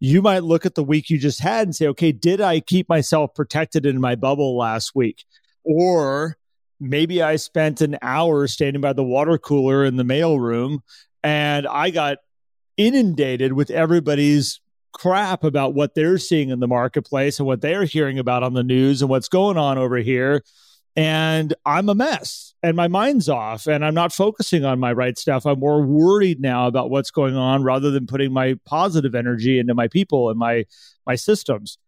You 0.00 0.20
might 0.20 0.42
look 0.42 0.66
at 0.66 0.74
the 0.74 0.84
week 0.84 1.08
you 1.08 1.18
just 1.18 1.40
had 1.40 1.68
and 1.68 1.76
say, 1.76 1.86
okay, 1.88 2.12
did 2.12 2.40
I 2.40 2.60
keep 2.60 2.88
myself 2.88 3.34
protected 3.34 3.86
in 3.86 4.00
my 4.00 4.16
bubble 4.16 4.56
last 4.56 4.94
week? 4.94 5.24
Or 5.64 6.36
maybe 6.80 7.22
I 7.22 7.36
spent 7.36 7.80
an 7.80 7.96
hour 8.02 8.46
standing 8.48 8.82
by 8.82 8.92
the 8.92 9.04
water 9.04 9.38
cooler 9.38 9.84
in 9.84 9.96
the 9.96 10.04
mail 10.04 10.40
room 10.40 10.82
and 11.22 11.66
I 11.66 11.90
got 11.90 12.18
inundated 12.76 13.52
with 13.52 13.70
everybody's 13.70 14.60
crap 14.92 15.44
about 15.44 15.74
what 15.74 15.94
they're 15.94 16.18
seeing 16.18 16.50
in 16.50 16.60
the 16.60 16.68
marketplace 16.68 17.38
and 17.38 17.46
what 17.46 17.60
they're 17.60 17.84
hearing 17.84 18.18
about 18.18 18.42
on 18.42 18.54
the 18.54 18.62
news 18.62 19.02
and 19.02 19.10
what's 19.10 19.28
going 19.28 19.56
on 19.56 19.78
over 19.78 19.96
here. 19.96 20.42
And 20.94 21.54
I'm 21.64 21.88
a 21.88 21.94
mess 21.94 22.52
and 22.62 22.76
my 22.76 22.86
mind's 22.88 23.28
off 23.28 23.66
and 23.66 23.82
I'm 23.82 23.94
not 23.94 24.12
focusing 24.12 24.64
on 24.64 24.78
my 24.78 24.92
right 24.92 25.16
stuff. 25.16 25.46
I'm 25.46 25.58
more 25.58 25.82
worried 25.82 26.40
now 26.40 26.66
about 26.66 26.90
what's 26.90 27.10
going 27.10 27.34
on 27.34 27.62
rather 27.62 27.90
than 27.90 28.06
putting 28.06 28.32
my 28.32 28.58
positive 28.66 29.14
energy 29.14 29.58
into 29.58 29.74
my 29.74 29.88
people 29.88 30.28
and 30.28 30.38
my 30.38 30.66
my 31.06 31.14
systems. 31.14 31.78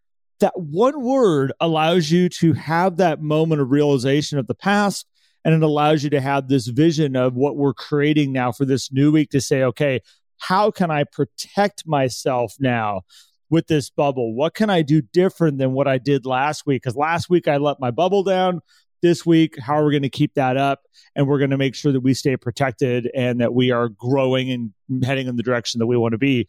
That 0.41 0.59
one 0.59 1.03
word 1.03 1.53
allows 1.61 2.11
you 2.11 2.29
to 2.31 2.55
have 2.55 2.97
that 2.97 3.21
moment 3.21 3.61
of 3.61 3.71
realization 3.71 4.39
of 4.39 4.47
the 4.47 4.55
past 4.55 5.07
and 5.45 5.55
it 5.55 5.63
allows 5.63 6.03
you 6.03 6.11
to 6.11 6.21
have 6.21 6.49
this 6.49 6.67
vision 6.67 7.17
of 7.17 7.35
what 7.35 7.57
we're 7.57 7.75
creating 7.75 8.33
now 8.33 8.51
for 8.51 8.65
this 8.65 8.91
new 8.91 9.13
week 9.13 9.31
to 9.31 9.41
say, 9.41 9.63
okay, 9.63 10.01
how 10.39 10.71
can 10.71 10.91
I 10.91 11.05
protect 11.05 11.87
myself 11.87 12.55
now 12.59 13.03
with 13.51 13.67
this 13.67 13.91
bubble? 13.91 14.35
What 14.35 14.55
can 14.55 14.71
I 14.71 14.83
do 14.83 15.03
different 15.03 15.59
than 15.59 15.73
what 15.73 15.87
I 15.87 15.99
did 15.99 16.27
last 16.27 16.67
week? 16.67 16.83
Because 16.83 16.97
last 16.97 17.29
week 17.29 17.47
I 17.47 17.59
let 17.59 17.81
my 17.81 17.91
bubble 17.91 18.23
down. 18.23 18.61
This 19.03 19.27
week, 19.27 19.59
how 19.61 19.75
are 19.75 19.85
we 19.85 19.93
going 19.93 20.03
to 20.03 20.09
keep 20.09 20.33
that 20.35 20.57
up? 20.57 20.81
And 21.15 21.29
we're 21.29 21.39
going 21.39 21.51
to 21.51 21.59
make 21.59 21.75
sure 21.75 21.93
that 21.93 22.01
we 22.01 22.15
stay 22.15 22.39
protected 22.39 23.11
and 23.15 23.39
that 23.43 23.53
we 23.53 23.71
are 23.71 23.91
growing 23.91 24.51
and 24.51 25.05
heading 25.05 25.27
in 25.27 25.37
the 25.37 25.43
direction 25.43 25.81
that 25.81 25.87
we 25.87 25.99
want 25.99 26.13
to 26.13 26.19
be. 26.19 26.49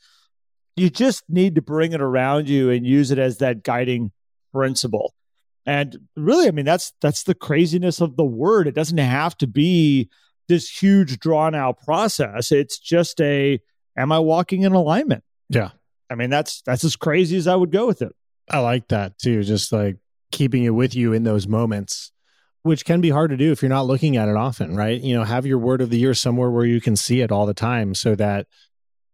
You 0.78 0.90
just 0.90 1.24
need 1.28 1.56
to 1.56 1.62
bring 1.62 1.92
it 1.92 2.00
around 2.00 2.48
you 2.48 2.70
and 2.70 2.86
use 2.86 3.12
it 3.12 3.20
as 3.20 3.40
that 3.40 3.64
guiding 3.64 4.14
principle. 4.54 5.15
And 5.66 5.98
really, 6.16 6.48
I 6.48 6.52
mean, 6.52 6.66
that's 6.66 6.94
that's 7.02 7.24
the 7.24 7.36
craziness 7.36 8.02
of 8.02 8.18
the 8.18 8.26
word. 8.26 8.68
It 8.68 8.76
doesn't 8.76 8.98
have 8.98 9.38
to 9.40 9.48
be 9.48 10.10
this 10.48 10.70
huge 10.70 11.20
drawn 11.20 11.56
out 11.56 11.82
process. 11.84 12.52
It's 12.52 12.78
just 12.78 13.20
a 13.20 13.60
am 13.98 14.12
I 14.12 14.20
walking 14.20 14.62
in 14.62 14.74
alignment? 14.74 15.24
Yeah. 15.50 15.72
I 16.10 16.16
mean, 16.16 16.30
that's 16.30 16.62
that's 16.62 16.84
as 16.84 16.96
crazy 16.96 17.38
as 17.38 17.48
I 17.48 17.56
would 17.56 17.72
go 17.72 17.88
with 17.88 18.02
it. 18.02 18.14
I 18.50 18.60
like 18.60 18.90
that 18.90 19.18
too. 19.18 19.44
Just 19.44 19.72
like 19.72 19.98
keeping 20.32 20.64
it 20.64 20.70
with 20.70 20.96
you 20.96 21.14
in 21.14 21.24
those 21.24 21.48
moments, 21.48 22.12
which 22.62 22.86
can 22.86 23.02
be 23.02 23.10
hard 23.10 23.32
to 23.32 23.38
do 23.38 23.52
if 23.52 23.62
you're 23.62 23.70
not 23.70 23.88
looking 23.88 24.18
at 24.18 24.30
it 24.30 24.36
often, 24.36 24.76
right? 24.76 25.02
You 25.02 25.16
know, 25.16 25.24
have 25.24 25.46
your 25.46 25.58
word 25.58 25.82
of 25.82 25.90
the 25.90 25.98
year 25.98 26.14
somewhere 26.14 26.52
where 26.52 26.66
you 26.66 26.80
can 26.80 26.96
see 26.96 27.22
it 27.22 27.32
all 27.32 27.46
the 27.46 27.54
time 27.54 27.96
so 27.96 28.16
that 28.16 28.48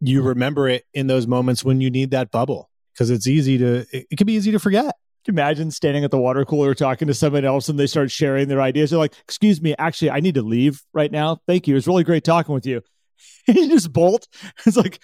you 0.01 0.21
remember 0.21 0.67
it 0.67 0.83
in 0.93 1.07
those 1.07 1.27
moments 1.27 1.63
when 1.63 1.79
you 1.79 1.89
need 1.89 2.11
that 2.11 2.31
bubble 2.31 2.69
because 2.93 3.09
it's 3.09 3.27
easy 3.27 3.57
to, 3.59 3.85
it, 3.91 4.07
it 4.09 4.17
can 4.17 4.25
be 4.25 4.33
easy 4.33 4.51
to 4.51 4.59
forget. 4.59 4.95
Imagine 5.27 5.71
standing 5.71 6.03
at 6.03 6.11
the 6.11 6.19
water 6.19 6.45
cooler 6.45 6.73
talking 6.73 7.07
to 7.07 7.13
someone 7.13 7.45
else 7.45 7.69
and 7.69 7.77
they 7.77 7.87
start 7.87 8.09
sharing 8.09 8.47
their 8.47 8.61
ideas? 8.61 8.89
They're 8.89 8.99
like, 8.99 9.13
excuse 9.23 9.61
me, 9.61 9.75
actually, 9.77 10.09
I 10.09 10.19
need 10.19 10.35
to 10.35 10.41
leave 10.41 10.81
right 10.93 11.11
now. 11.11 11.39
Thank 11.47 11.67
you. 11.67 11.75
It's 11.75 11.87
really 11.87 12.03
great 12.03 12.23
talking 12.23 12.55
with 12.55 12.65
you. 12.65 12.81
you 13.47 13.69
just 13.69 13.93
bolt. 13.93 14.27
It's 14.65 14.77
like, 14.77 14.99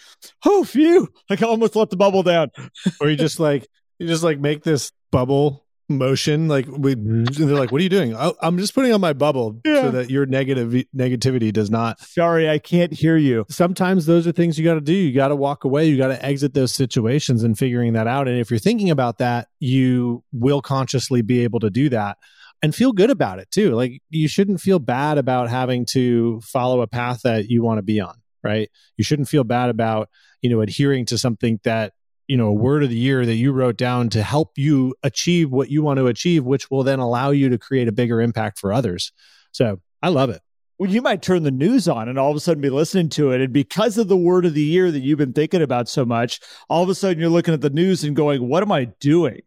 oh, 0.46 0.64
phew. 0.64 1.08
Like 1.30 1.44
I 1.44 1.48
almost 1.48 1.76
let 1.76 1.90
the 1.90 1.98
bubble 1.98 2.24
down. 2.24 2.52
or 3.00 3.10
you 3.10 3.16
just 3.16 3.40
like, 3.40 3.68
you 4.00 4.08
just 4.08 4.24
like 4.24 4.40
make 4.40 4.64
this 4.64 4.92
bubble 5.12 5.67
motion 5.90 6.48
like 6.48 6.66
we 6.68 6.96
mm-hmm. 6.96 7.46
they're 7.46 7.56
like 7.56 7.72
what 7.72 7.80
are 7.80 7.84
you 7.84 7.90
doing? 7.90 8.16
Oh, 8.16 8.36
i'm 8.42 8.58
just 8.58 8.76
putting 8.76 8.94
on 8.94 9.02
my 9.02 9.14
bubble 9.14 9.60
yeah. 9.66 9.84
so 9.84 9.92
that 9.92 10.10
your 10.10 10.26
negative 10.26 10.86
negativity 10.96 11.52
does 11.54 11.70
not 11.70 12.00
sorry 12.00 12.50
i 12.50 12.60
can't 12.60 12.94
hear 12.94 13.18
you. 13.18 13.46
Sometimes 13.50 14.06
those 14.06 14.28
are 14.28 14.32
things 14.32 14.58
you 14.58 14.66
got 14.66 14.76
to 14.76 14.82
do. 14.82 14.94
You 14.94 15.14
got 15.14 15.30
to 15.30 15.36
walk 15.36 15.64
away. 15.64 15.88
You 15.88 15.98
got 15.98 16.08
to 16.08 16.26
exit 16.26 16.54
those 16.54 16.74
situations 16.74 17.44
and 17.44 17.58
figuring 17.58 17.94
that 17.94 18.08
out. 18.08 18.28
And 18.28 18.40
if 18.40 18.50
you're 18.50 18.60
thinking 18.60 18.90
about 18.90 19.18
that 19.20 19.48
you 19.60 20.24
will 20.32 20.62
consciously 20.62 21.22
be 21.22 21.44
able 21.44 21.60
to 21.62 21.70
do 21.70 21.90
that 21.90 22.18
and 22.62 22.74
feel 22.74 22.92
good 22.92 23.10
about 23.10 23.40
it 23.40 23.50
too. 23.52 23.72
Like 23.72 24.02
you 24.10 24.28
shouldn't 24.28 24.62
feel 24.62 24.80
bad 24.80 25.18
about 25.18 25.50
having 25.50 25.86
to 25.92 26.42
follow 26.42 26.82
a 26.82 26.88
path 26.88 27.22
that 27.24 27.50
you 27.50 27.64
want 27.64 27.78
to 27.78 27.84
be 27.84 28.00
on 28.00 28.16
right? 28.44 28.70
You 28.96 29.04
shouldn't 29.04 29.28
feel 29.28 29.44
bad 29.44 29.70
about 29.70 30.10
you 30.42 30.50
know 30.50 30.62
adhering 30.62 31.06
to 31.08 31.18
something 31.18 31.60
that 31.64 31.94
you 32.28 32.38
know 32.38 32.48
a 32.48 32.54
word 32.54 32.84
of 32.84 32.90
the 32.90 32.98
year 32.98 33.26
that 33.26 33.36
you 33.36 33.52
wrote 33.52 33.78
down 33.78 34.10
to 34.10 34.22
help 34.22 34.58
you 34.58 34.94
achieve 35.04 35.52
what 35.52 35.70
you 35.70 35.82
want 35.82 35.98
to 35.98 36.08
achieve 36.08 36.44
which 36.44 36.70
will 36.70 36.84
then 36.84 37.00
allow 37.00 37.32
you 37.32 37.50
to 37.50 37.58
create 37.58 37.88
a 37.88 37.92
bigger 37.92 38.22
impact 38.22 38.60
for 38.60 38.72
others 38.72 39.12
so 39.52 39.80
i 40.02 40.10
love 40.10 40.30
it 40.30 40.42
well, 40.80 40.92
you 40.92 41.02
might 41.02 41.24
turn 41.24 41.42
the 41.42 41.50
news 41.50 41.88
on 41.88 42.08
and 42.08 42.20
all 42.20 42.30
of 42.30 42.38
a 42.38 42.40
sudden 42.40 42.62
be 42.62 42.70
listening 42.70 43.10
to 43.10 43.32
it. 43.32 43.42
And 43.42 43.52
because 43.52 43.98
of 43.98 44.08
the 44.10 44.18
word 44.18 44.46
of 44.46 44.54
the 44.54 44.62
year 44.62 44.92
that 44.92 45.00
you've 45.00 45.18
been 45.18 45.34
thinking 45.34 45.64
about 45.64 45.90
so 45.90 46.06
much, 46.06 46.40
all 46.70 46.84
of 46.84 46.90
a 46.90 46.94
sudden 46.94 47.20
you're 47.20 47.32
looking 47.32 47.56
at 47.56 47.62
the 47.62 47.72
news 47.72 48.04
and 48.04 48.16
going, 48.16 48.48
What 48.48 48.62
am 48.62 48.72
I 48.72 48.86
doing? 49.00 49.42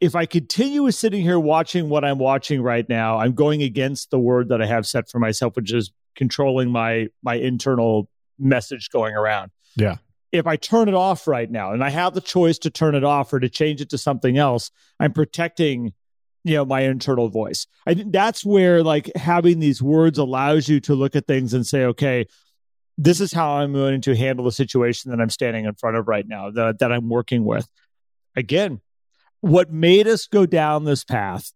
If 0.00 0.16
I 0.16 0.24
continue 0.24 0.90
sitting 0.90 1.20
here 1.20 1.38
watching 1.38 1.90
what 1.90 2.06
I'm 2.06 2.18
watching 2.18 2.62
right 2.62 2.88
now, 2.88 3.18
I'm 3.18 3.34
going 3.34 3.62
against 3.62 4.10
the 4.10 4.18
word 4.18 4.48
that 4.48 4.62
I 4.62 4.66
have 4.66 4.86
set 4.86 5.10
for 5.10 5.18
myself, 5.18 5.56
which 5.56 5.74
is 5.74 5.92
controlling 6.16 6.70
my 6.70 7.08
my 7.22 7.34
internal 7.34 8.08
message 8.38 8.88
going 8.88 9.14
around. 9.14 9.50
Yeah 9.76 9.96
if 10.32 10.46
I 10.46 10.56
turn 10.56 10.88
it 10.88 10.94
off 10.94 11.28
right 11.28 11.50
now 11.50 11.72
and 11.72 11.84
I 11.84 11.90
have 11.90 12.14
the 12.14 12.20
choice 12.20 12.58
to 12.60 12.70
turn 12.70 12.94
it 12.94 13.04
off 13.04 13.32
or 13.32 13.38
to 13.38 13.48
change 13.50 13.80
it 13.80 13.90
to 13.90 13.98
something 13.98 14.38
else, 14.38 14.70
I'm 14.98 15.12
protecting, 15.12 15.92
you 16.42 16.54
know, 16.54 16.64
my 16.64 16.80
internal 16.80 17.28
voice. 17.28 17.66
I 17.86 17.94
think 17.94 18.12
that's 18.12 18.44
where 18.44 18.82
like 18.82 19.14
having 19.14 19.60
these 19.60 19.82
words 19.82 20.18
allows 20.18 20.68
you 20.68 20.80
to 20.80 20.94
look 20.94 21.14
at 21.14 21.26
things 21.26 21.52
and 21.52 21.66
say, 21.66 21.84
okay, 21.84 22.26
this 22.96 23.20
is 23.20 23.32
how 23.32 23.56
I'm 23.56 23.72
going 23.74 24.00
to 24.02 24.16
handle 24.16 24.46
the 24.46 24.52
situation 24.52 25.10
that 25.10 25.20
I'm 25.20 25.30
standing 25.30 25.66
in 25.66 25.74
front 25.74 25.96
of 25.96 26.08
right 26.08 26.26
now, 26.26 26.50
that, 26.50 26.78
that 26.78 26.92
I'm 26.92 27.08
working 27.08 27.44
with. 27.44 27.68
Again, 28.34 28.80
what 29.40 29.70
made 29.70 30.08
us 30.08 30.26
go 30.26 30.46
down 30.46 30.84
this 30.84 31.04
path 31.04 31.52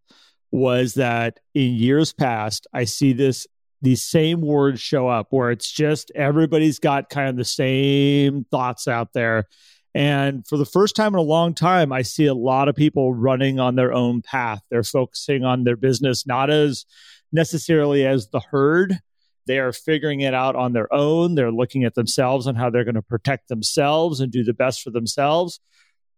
was 0.51 0.95
that 0.95 1.39
in 1.55 1.75
years 1.75 2.13
past, 2.13 2.67
I 2.73 2.85
see 2.85 3.13
this 3.13 3.47
these 3.83 4.03
same 4.03 4.41
words 4.41 4.81
show 4.81 5.09
up 5.09 5.29
where 5.31 5.51
it's 5.51 5.71
just 5.71 6.11
everybody's 6.15 6.79
got 6.79 7.11
kind 7.11 7.29
of 7.29 7.37
the 7.37 7.45
same 7.45 8.45
thoughts 8.51 8.89
out 8.89 9.13
there. 9.13 9.47
And 9.95 10.47
for 10.47 10.59
the 10.59 10.67
first 10.67 10.95
time 10.95 11.15
in 11.15 11.19
a 11.19 11.23
long 11.23 11.55
time, 11.55 11.93
I 11.93 12.03
see 12.03 12.27
a 12.27 12.35
lot 12.35 12.69
of 12.69 12.75
people 12.75 13.15
running 13.15 13.59
on 13.59 13.77
their 13.77 13.93
own 13.93 14.21
path. 14.21 14.61
They're 14.71 14.83
focusing 14.83 15.45
on 15.45 15.65
their 15.65 15.77
business, 15.77 16.27
not 16.27 16.51
as 16.51 16.85
necessarily 17.33 18.07
as 18.07 18.29
the 18.29 18.41
herd. 18.41 18.99
They 19.47 19.59
are 19.59 19.73
figuring 19.73 20.21
it 20.21 20.35
out 20.35 20.57
on 20.57 20.73
their 20.73 20.93
own. 20.93 21.35
They're 21.35 21.53
looking 21.53 21.85
at 21.85 21.95
themselves 21.95 22.47
and 22.47 22.59
how 22.59 22.69
they're 22.69 22.85
going 22.85 22.97
to 22.97 23.03
protect 23.03 23.49
themselves 23.49 24.21
and 24.21 24.31
do 24.31 24.45
the 24.45 24.53
best 24.53 24.83
for 24.83 24.91
themselves, 24.91 25.61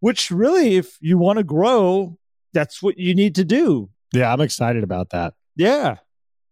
which 0.01 0.31
really, 0.31 0.77
if 0.77 0.97
you 1.01 1.18
want 1.18 1.37
to 1.37 1.44
grow, 1.44 2.18
that's 2.53 2.83
what 2.83 2.99
you 2.99 3.14
need 3.14 3.35
to 3.37 3.44
do. 3.44 3.90
Yeah, 4.12 4.33
I'm 4.33 4.40
excited 4.40 4.83
about 4.83 5.11
that. 5.11 5.35
Yeah. 5.55 5.99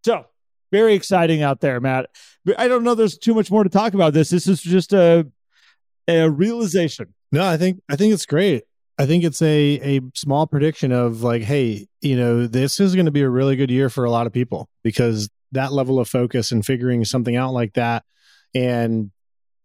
So 0.05 0.27
very 0.73 0.95
exciting 0.95 1.43
out 1.43 1.61
there, 1.61 1.81
Matt. 1.81 2.11
I 2.59 2.69
don't 2.69 2.85
know. 2.85 2.95
There's 2.95 3.19
too 3.19 3.35
much 3.35 3.51
more 3.51 3.65
to 3.65 3.71
talk 3.71 3.95
about 3.95 4.13
this. 4.13 4.31
This 4.31 4.47
is 4.47 4.61
just 4.61 4.93
a 4.93 5.27
a 6.09 6.31
realization. 6.31 7.15
No, 7.33 7.47
I 7.47 7.57
think 7.57 7.81
I 7.89 7.97
think 7.97 8.13
it's 8.13 8.27
great. 8.27 8.65
I 8.99 9.07
think 9.07 9.25
it's 9.25 9.43
a 9.43 9.97
a 9.97 10.01
small 10.15 10.47
prediction 10.47 10.93
of 10.93 11.23
like, 11.23 11.43
hey, 11.43 11.87
you 12.01 12.17
know, 12.17 12.47
this 12.47 12.81
is 12.81 12.95
going 12.95 13.07
to 13.07 13.13
be 13.13 13.23
a 13.23 13.29
really 13.29 13.57
good 13.57 13.71
year 13.71 13.89
for 13.89 14.05
a 14.05 14.11
lot 14.11 14.27
of 14.27 14.33
people 14.33 14.69
because 14.83 15.29
that 15.53 15.73
level 15.73 15.99
of 15.99 16.09
focus 16.09 16.53
and 16.53 16.65
figuring 16.65 17.05
something 17.05 17.37
out 17.37 17.53
like 17.53 17.75
that 17.75 18.05
and 18.55 19.11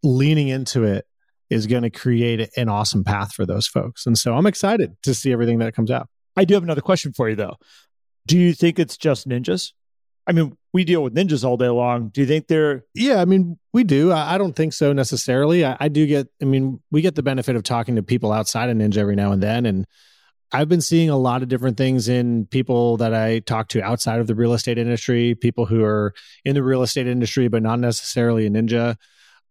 leaning 0.02 0.48
into 0.48 0.84
it 0.84 1.06
is 1.50 1.66
going 1.66 1.82
to 1.82 1.90
create 1.90 2.48
an 2.56 2.68
awesome 2.68 3.04
path 3.04 3.32
for 3.32 3.44
those 3.44 3.66
folks. 3.66 4.06
And 4.06 4.16
so 4.16 4.34
I'm 4.34 4.46
excited 4.46 4.96
to 5.02 5.14
see 5.14 5.32
everything 5.32 5.58
that 5.58 5.74
comes 5.74 5.90
out. 5.90 6.08
I 6.36 6.44
do 6.44 6.54
have 6.54 6.62
another 6.62 6.80
question 6.80 7.12
for 7.12 7.28
you 7.28 7.36
though. 7.36 7.56
Do 8.26 8.38
you 8.38 8.54
think 8.54 8.78
it's 8.78 8.96
just 8.96 9.28
ninjas? 9.28 9.72
I 10.26 10.32
mean, 10.32 10.56
we 10.72 10.84
deal 10.84 11.02
with 11.02 11.14
ninjas 11.14 11.44
all 11.44 11.56
day 11.56 11.68
long. 11.68 12.08
Do 12.08 12.20
you 12.20 12.26
think 12.26 12.46
they're? 12.46 12.84
Yeah, 12.94 13.20
I 13.20 13.24
mean, 13.24 13.58
we 13.72 13.84
do. 13.84 14.12
I, 14.12 14.34
I 14.34 14.38
don't 14.38 14.54
think 14.54 14.72
so 14.72 14.92
necessarily. 14.92 15.64
I, 15.64 15.76
I, 15.80 15.88
do 15.88 16.06
get. 16.06 16.28
I 16.40 16.44
mean, 16.44 16.80
we 16.90 17.02
get 17.02 17.14
the 17.14 17.22
benefit 17.22 17.56
of 17.56 17.62
talking 17.62 17.96
to 17.96 18.02
people 18.02 18.32
outside 18.32 18.70
of 18.70 18.76
Ninja 18.76 18.98
every 18.98 19.16
now 19.16 19.32
and 19.32 19.42
then, 19.42 19.66
and 19.66 19.86
I've 20.52 20.68
been 20.68 20.80
seeing 20.80 21.10
a 21.10 21.16
lot 21.16 21.42
of 21.42 21.48
different 21.48 21.76
things 21.76 22.08
in 22.08 22.46
people 22.46 22.98
that 22.98 23.14
I 23.14 23.40
talk 23.40 23.68
to 23.68 23.82
outside 23.82 24.20
of 24.20 24.26
the 24.26 24.34
real 24.34 24.52
estate 24.52 24.78
industry. 24.78 25.34
People 25.34 25.66
who 25.66 25.82
are 25.82 26.14
in 26.44 26.54
the 26.54 26.62
real 26.62 26.82
estate 26.82 27.06
industry, 27.06 27.48
but 27.48 27.62
not 27.62 27.80
necessarily 27.80 28.46
a 28.46 28.50
ninja. 28.50 28.96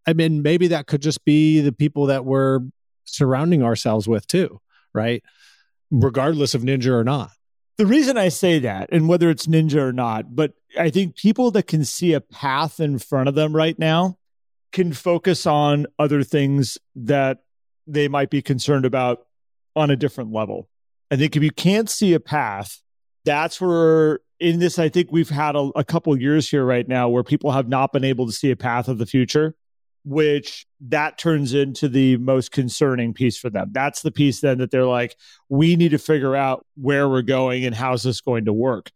I 0.08 0.14
mean, 0.14 0.42
maybe 0.42 0.68
that 0.70 0.88
could 0.88 1.02
just 1.02 1.26
be 1.26 1.60
the 1.62 1.74
people 1.74 2.08
that 2.08 2.26
we're 2.26 2.62
surrounding 3.06 3.62
ourselves 3.62 4.08
with 4.08 4.26
too, 4.28 4.62
right? 4.94 5.22
Regardless 5.92 6.56
of 6.56 6.62
ninja 6.62 6.92
or 6.92 7.04
not 7.04 7.32
the 7.82 7.88
reason 7.88 8.16
I 8.16 8.30
say 8.30 8.60
that, 8.60 8.90
and 8.92 9.10
whether 9.10 9.32
it's 9.32 9.48
ninja 9.48 9.78
or 9.78 9.92
not, 9.92 10.36
but 10.36 10.54
I 10.78 10.92
think 10.92 11.16
people 11.16 11.50
that 11.50 11.66
can 11.66 11.84
see 11.84 12.14
a 12.14 12.22
path 12.22 12.80
in 12.80 13.00
front 13.00 13.28
of 13.28 13.34
them 13.34 13.56
right 13.56 13.78
now 13.80 14.20
can 14.72 14.94
focus 14.94 15.48
on 15.48 15.88
other 15.98 16.22
things 16.22 16.78
that 16.96 17.40
they 17.88 18.08
might 18.08 18.30
be 18.30 18.44
concerned 18.44 18.86
about 18.86 19.26
on 19.76 19.90
a 19.90 19.96
different 19.96 20.32
level. 20.32 20.70
I 21.10 21.16
think 21.16 21.36
if 21.36 21.42
you 21.42 21.50
can't 21.50 21.90
see 21.90 22.14
a 22.14 22.20
path, 22.20 22.84
that's 23.26 23.60
where 23.60 24.20
in 24.40 24.60
this, 24.60 24.78
I 24.78 24.90
think 24.90 25.12
we've 25.12 25.32
had 25.32 25.56
a, 25.56 25.72
a 25.76 25.84
couple 25.84 26.16
years 26.22 26.48
here 26.48 26.64
right 26.64 26.88
now 26.88 27.10
where 27.10 27.24
people 27.24 27.52
have 27.52 27.68
not 27.68 27.92
been 27.94 28.04
able 28.04 28.28
to 28.28 28.32
see 28.32 28.52
a 28.52 28.56
path 28.56 28.90
of 28.90 29.00
the 29.00 29.08
future 29.08 29.56
which 30.04 30.66
that 30.80 31.18
turns 31.18 31.54
into 31.54 31.88
the 31.88 32.18
most 32.18 32.52
concerning 32.52 33.14
piece 33.14 33.38
for 33.38 33.50
them. 33.50 33.70
That's 33.72 34.02
the 34.02 34.12
piece 34.12 34.42
then 34.42 34.58
that 34.58 34.72
they're 34.72 34.86
like, 34.86 35.16
we 35.50 35.76
need 35.76 35.92
to 35.92 36.00
figure 36.00 36.36
out 36.36 36.66
where 36.76 37.08
we're 37.08 37.22
going 37.22 37.66
and 37.66 37.76
how's 37.76 38.04
this 38.04 38.22
going 38.22 38.46
to 38.46 38.54
work. 38.54 38.92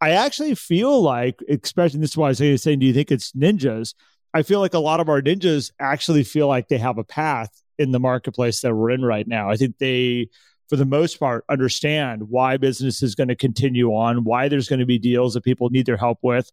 I 0.00 0.10
actually 0.10 0.54
feel 0.54 1.00
like, 1.02 1.40
especially 1.48 2.00
this 2.00 2.10
is 2.10 2.16
why 2.16 2.26
I 2.26 2.30
was 2.30 2.62
saying, 2.62 2.78
do 2.78 2.86
you 2.86 2.92
think 2.92 3.10
it's 3.10 3.32
ninjas? 3.32 3.94
I 4.34 4.42
feel 4.42 4.60
like 4.60 4.74
a 4.74 4.78
lot 4.78 5.00
of 5.00 5.08
our 5.08 5.22
ninjas 5.22 5.72
actually 5.80 6.24
feel 6.24 6.48
like 6.48 6.68
they 6.68 6.78
have 6.78 6.98
a 6.98 7.04
path 7.04 7.50
in 7.78 7.92
the 7.92 8.00
marketplace 8.00 8.60
that 8.60 8.74
we're 8.74 8.90
in 8.90 9.02
right 9.02 9.26
now. 9.26 9.50
I 9.50 9.56
think 9.56 9.78
they, 9.78 10.28
for 10.68 10.76
the 10.76 10.84
most 10.84 11.18
part, 11.18 11.44
understand 11.48 12.28
why 12.28 12.56
business 12.56 13.02
is 13.02 13.14
going 13.14 13.28
to 13.28 13.36
continue 13.36 13.90
on, 13.90 14.24
why 14.24 14.48
there's 14.48 14.68
going 14.68 14.80
to 14.80 14.86
be 14.86 14.98
deals 14.98 15.34
that 15.34 15.44
people 15.44 15.70
need 15.70 15.86
their 15.86 15.96
help 15.96 16.18
with, 16.22 16.50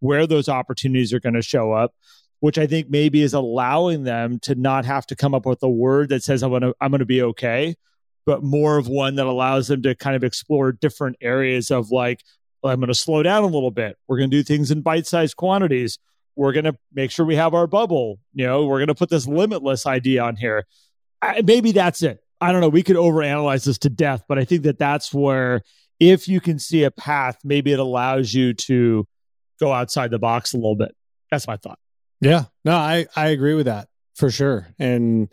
where 0.00 0.26
those 0.26 0.48
opportunities 0.48 1.12
are 1.12 1.20
going 1.20 1.34
to 1.34 1.42
show 1.42 1.72
up 1.72 1.94
which 2.40 2.58
I 2.58 2.66
think 2.66 2.90
maybe 2.90 3.22
is 3.22 3.34
allowing 3.34 4.04
them 4.04 4.38
to 4.40 4.54
not 4.54 4.84
have 4.84 5.06
to 5.06 5.16
come 5.16 5.34
up 5.34 5.46
with 5.46 5.62
a 5.62 5.68
word 5.68 6.10
that 6.10 6.22
says 6.22 6.42
I'm 6.42 6.50
gonna 6.50 6.72
I'm 6.80 6.90
gonna 6.90 7.04
be 7.04 7.22
okay, 7.22 7.76
but 8.24 8.42
more 8.42 8.76
of 8.76 8.88
one 8.88 9.16
that 9.16 9.26
allows 9.26 9.68
them 9.68 9.82
to 9.82 9.94
kind 9.94 10.16
of 10.16 10.24
explore 10.24 10.72
different 10.72 11.16
areas 11.20 11.70
of 11.70 11.90
like, 11.90 12.22
well, 12.62 12.72
I'm 12.72 12.80
gonna 12.80 12.94
slow 12.94 13.22
down 13.22 13.42
a 13.42 13.46
little 13.46 13.70
bit. 13.70 13.96
We're 14.08 14.18
gonna 14.18 14.28
do 14.28 14.42
things 14.42 14.70
in 14.70 14.82
bite-sized 14.82 15.36
quantities. 15.36 15.98
We're 16.34 16.52
gonna 16.52 16.76
make 16.92 17.10
sure 17.10 17.24
we 17.24 17.36
have 17.36 17.54
our 17.54 17.66
bubble. 17.66 18.18
You 18.34 18.46
know, 18.46 18.66
we're 18.66 18.80
gonna 18.80 18.94
put 18.94 19.10
this 19.10 19.26
limitless 19.26 19.86
idea 19.86 20.22
on 20.22 20.36
here. 20.36 20.66
I, 21.22 21.42
maybe 21.42 21.72
that's 21.72 22.02
it. 22.02 22.22
I 22.40 22.52
don't 22.52 22.60
know. 22.60 22.68
We 22.68 22.82
could 22.82 22.96
overanalyze 22.96 23.64
this 23.64 23.78
to 23.78 23.88
death, 23.88 24.24
but 24.28 24.38
I 24.38 24.44
think 24.44 24.64
that 24.64 24.78
that's 24.78 25.12
where 25.14 25.62
if 25.98 26.28
you 26.28 26.40
can 26.40 26.58
see 26.58 26.84
a 26.84 26.90
path, 26.90 27.38
maybe 27.42 27.72
it 27.72 27.78
allows 27.78 28.34
you 28.34 28.52
to 28.52 29.06
go 29.58 29.72
outside 29.72 30.10
the 30.10 30.18
box 30.18 30.52
a 30.52 30.58
little 30.58 30.76
bit. 30.76 30.94
That's 31.30 31.46
my 31.46 31.56
thought. 31.56 31.78
Yeah, 32.20 32.44
no, 32.64 32.74
I 32.74 33.06
I 33.14 33.28
agree 33.28 33.54
with 33.54 33.66
that 33.66 33.88
for 34.14 34.30
sure, 34.30 34.68
and 34.78 35.28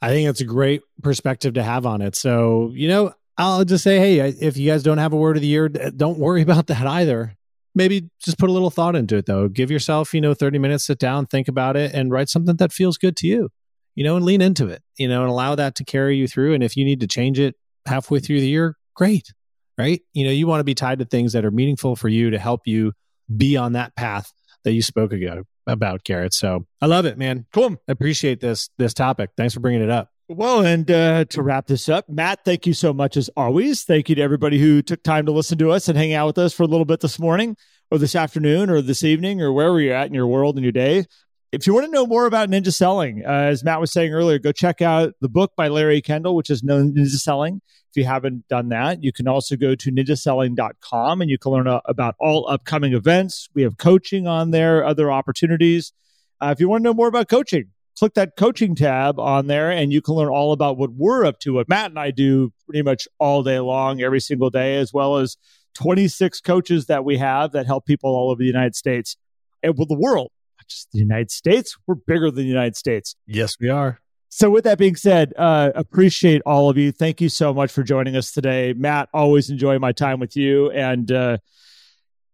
I 0.00 0.08
think 0.08 0.28
it's 0.28 0.40
a 0.40 0.44
great 0.44 0.82
perspective 1.02 1.54
to 1.54 1.62
have 1.62 1.86
on 1.86 2.02
it. 2.02 2.16
So 2.16 2.72
you 2.74 2.88
know, 2.88 3.14
I'll 3.38 3.64
just 3.64 3.84
say, 3.84 3.98
hey, 3.98 4.18
if 4.20 4.56
you 4.56 4.70
guys 4.70 4.82
don't 4.82 4.98
have 4.98 5.12
a 5.12 5.16
word 5.16 5.36
of 5.36 5.42
the 5.42 5.48
year, 5.48 5.68
don't 5.68 6.18
worry 6.18 6.42
about 6.48 6.66
that 6.68 6.86
either. 6.86 7.36
Maybe 7.74 8.10
just 8.22 8.38
put 8.38 8.50
a 8.50 8.52
little 8.52 8.70
thought 8.70 8.96
into 8.96 9.16
it 9.16 9.26
though. 9.26 9.48
Give 9.48 9.70
yourself, 9.70 10.12
you 10.12 10.20
know, 10.20 10.34
30 10.34 10.58
minutes, 10.58 10.84
sit 10.84 10.98
down, 10.98 11.26
think 11.26 11.48
about 11.48 11.76
it, 11.76 11.94
and 11.94 12.10
write 12.10 12.28
something 12.28 12.56
that 12.56 12.72
feels 12.72 12.98
good 12.98 13.16
to 13.18 13.26
you, 13.26 13.48
you 13.94 14.04
know, 14.04 14.16
and 14.16 14.24
lean 14.26 14.42
into 14.42 14.68
it, 14.68 14.82
you 14.98 15.08
know, 15.08 15.22
and 15.22 15.30
allow 15.30 15.54
that 15.54 15.74
to 15.76 15.84
carry 15.84 16.16
you 16.16 16.28
through. 16.28 16.52
And 16.52 16.62
if 16.62 16.76
you 16.76 16.84
need 16.84 17.00
to 17.00 17.06
change 17.06 17.38
it 17.38 17.54
halfway 17.86 18.20
through 18.20 18.40
the 18.40 18.48
year, 18.48 18.76
great, 18.94 19.32
right? 19.78 20.02
You 20.12 20.26
know, 20.26 20.30
you 20.30 20.46
want 20.46 20.60
to 20.60 20.64
be 20.64 20.74
tied 20.74 20.98
to 20.98 21.06
things 21.06 21.32
that 21.32 21.46
are 21.46 21.50
meaningful 21.50 21.96
for 21.96 22.10
you 22.10 22.28
to 22.30 22.38
help 22.38 22.62
you 22.66 22.92
be 23.34 23.56
on 23.56 23.72
that 23.72 23.96
path 23.96 24.30
that 24.64 24.72
you 24.72 24.82
spoke 24.82 25.12
ago 25.12 25.44
about, 25.66 26.04
Garrett. 26.04 26.34
So 26.34 26.66
I 26.80 26.86
love 26.86 27.06
it, 27.06 27.18
man. 27.18 27.46
Cool. 27.52 27.76
I 27.88 27.92
appreciate 27.92 28.40
this 28.40 28.70
this 28.78 28.94
topic. 28.94 29.30
Thanks 29.36 29.54
for 29.54 29.60
bringing 29.60 29.82
it 29.82 29.90
up. 29.90 30.08
Well, 30.28 30.64
and 30.64 30.90
uh, 30.90 31.26
to 31.26 31.42
wrap 31.42 31.66
this 31.66 31.88
up, 31.88 32.08
Matt, 32.08 32.44
thank 32.44 32.66
you 32.66 32.72
so 32.72 32.92
much 32.92 33.16
as 33.16 33.28
always. 33.36 33.82
Thank 33.84 34.08
you 34.08 34.14
to 34.14 34.22
everybody 34.22 34.58
who 34.58 34.80
took 34.80 35.02
time 35.02 35.26
to 35.26 35.32
listen 35.32 35.58
to 35.58 35.70
us 35.70 35.88
and 35.88 35.98
hang 35.98 36.14
out 36.14 36.26
with 36.28 36.38
us 36.38 36.54
for 36.54 36.62
a 36.62 36.66
little 36.66 36.86
bit 36.86 37.00
this 37.00 37.18
morning 37.18 37.56
or 37.90 37.98
this 37.98 38.16
afternoon 38.16 38.70
or 38.70 38.80
this 38.80 39.04
evening 39.04 39.42
or 39.42 39.52
wherever 39.52 39.78
you're 39.78 39.94
at 39.94 40.06
in 40.06 40.14
your 40.14 40.26
world 40.26 40.56
and 40.56 40.64
your 40.64 40.72
day. 40.72 41.04
If 41.52 41.66
you 41.66 41.74
want 41.74 41.84
to 41.84 41.92
know 41.92 42.06
more 42.06 42.24
about 42.24 42.48
ninja 42.48 42.72
selling, 42.72 43.24
uh, 43.26 43.28
as 43.28 43.62
Matt 43.62 43.78
was 43.78 43.92
saying 43.92 44.10
earlier, 44.10 44.38
go 44.38 44.52
check 44.52 44.80
out 44.80 45.12
the 45.20 45.28
book 45.28 45.52
by 45.54 45.68
Larry 45.68 46.00
Kendall, 46.00 46.34
which 46.34 46.48
is 46.48 46.62
known 46.62 46.94
Ninja 46.94 47.08
Selling. 47.08 47.60
If 47.90 47.98
you 47.98 48.06
haven't 48.06 48.48
done 48.48 48.70
that, 48.70 49.02
you 49.02 49.12
can 49.12 49.28
also 49.28 49.56
go 49.56 49.74
to 49.74 49.92
ninjaselling.com 49.92 51.20
and 51.20 51.30
you 51.30 51.36
can 51.36 51.52
learn 51.52 51.68
uh, 51.68 51.82
about 51.84 52.14
all 52.18 52.48
upcoming 52.48 52.94
events. 52.94 53.50
We 53.54 53.64
have 53.64 53.76
coaching 53.76 54.26
on 54.26 54.50
there, 54.50 54.82
other 54.82 55.12
opportunities. 55.12 55.92
Uh, 56.40 56.54
if 56.56 56.58
you 56.58 56.70
want 56.70 56.80
to 56.80 56.84
know 56.84 56.94
more 56.94 57.08
about 57.08 57.28
coaching, 57.28 57.66
click 57.98 58.14
that 58.14 58.34
coaching 58.38 58.74
tab 58.74 59.20
on 59.20 59.46
there 59.46 59.70
and 59.70 59.92
you 59.92 60.00
can 60.00 60.14
learn 60.14 60.30
all 60.30 60.52
about 60.52 60.78
what 60.78 60.92
we're 60.94 61.26
up 61.26 61.38
to, 61.40 61.52
what 61.52 61.68
Matt 61.68 61.90
and 61.90 61.98
I 61.98 62.12
do 62.12 62.50
pretty 62.64 62.80
much 62.80 63.06
all 63.18 63.42
day 63.42 63.58
long, 63.58 64.00
every 64.00 64.20
single 64.20 64.48
day, 64.48 64.78
as 64.78 64.94
well 64.94 65.18
as 65.18 65.36
26 65.74 66.40
coaches 66.40 66.86
that 66.86 67.04
we 67.04 67.18
have 67.18 67.52
that 67.52 67.66
help 67.66 67.84
people 67.84 68.08
all 68.08 68.30
over 68.30 68.38
the 68.38 68.46
United 68.46 68.74
States 68.74 69.18
and 69.62 69.76
well, 69.76 69.84
the 69.84 69.94
world, 69.94 70.30
just 70.68 70.90
the 70.92 70.98
United 70.98 71.30
States. 71.30 71.76
We're 71.86 71.94
bigger 71.94 72.30
than 72.30 72.44
the 72.44 72.48
United 72.48 72.76
States. 72.76 73.16
Yes, 73.26 73.54
we 73.60 73.68
are. 73.68 74.00
So, 74.28 74.48
with 74.48 74.64
that 74.64 74.78
being 74.78 74.96
said, 74.96 75.34
uh, 75.36 75.72
appreciate 75.74 76.40
all 76.46 76.70
of 76.70 76.78
you. 76.78 76.90
Thank 76.90 77.20
you 77.20 77.28
so 77.28 77.52
much 77.52 77.70
for 77.70 77.82
joining 77.82 78.16
us 78.16 78.32
today. 78.32 78.72
Matt, 78.72 79.10
always 79.12 79.50
enjoy 79.50 79.78
my 79.78 79.92
time 79.92 80.20
with 80.20 80.36
you. 80.36 80.70
And 80.70 81.12
uh, 81.12 81.36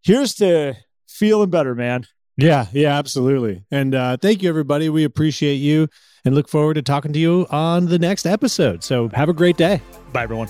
here's 0.02 0.34
to 0.34 0.74
feeling 1.08 1.50
better, 1.50 1.74
man. 1.74 2.06
Yeah, 2.36 2.66
yeah, 2.72 2.96
absolutely. 2.96 3.64
And 3.72 3.96
uh, 3.96 4.16
thank 4.16 4.44
you, 4.44 4.48
everybody. 4.48 4.88
We 4.88 5.02
appreciate 5.02 5.56
you 5.56 5.88
and 6.24 6.36
look 6.36 6.48
forward 6.48 6.74
to 6.74 6.82
talking 6.82 7.12
to 7.12 7.18
you 7.18 7.46
on 7.50 7.86
the 7.86 7.98
next 7.98 8.26
episode. 8.26 8.84
So 8.84 9.08
have 9.08 9.28
a 9.28 9.32
great 9.32 9.56
day. 9.56 9.82
Bye, 10.12 10.22
everyone. 10.22 10.48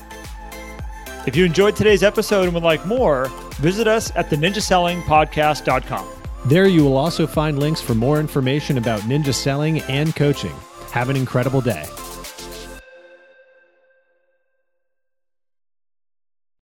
If 1.27 1.35
you 1.35 1.47
enjoyed 1.47 1.77
today's 1.77 2.03
episode 2.03 2.45
and 2.45 2.55
would 2.55 2.63
like 2.63 2.85
more, 2.87 3.29
visit 3.57 3.87
us 3.89 4.15
at 4.17 4.29
the 4.29 4.37
ninjasellingpodcast.com. 4.37 6.18
There 6.49 6.67
you 6.67 6.83
will 6.83 6.97
also 6.97 7.27
find 7.27 7.59
links 7.59 7.83
for 7.83 7.95
more 7.95 8.19
information 8.19 8.79
about 8.79 9.01
ninja 9.01 9.35
selling 9.35 9.83
and 9.83 10.17
coaching. 10.17 10.57
Have 10.93 11.11
an 11.11 11.17
incredible 11.17 11.61
day. 11.61 11.85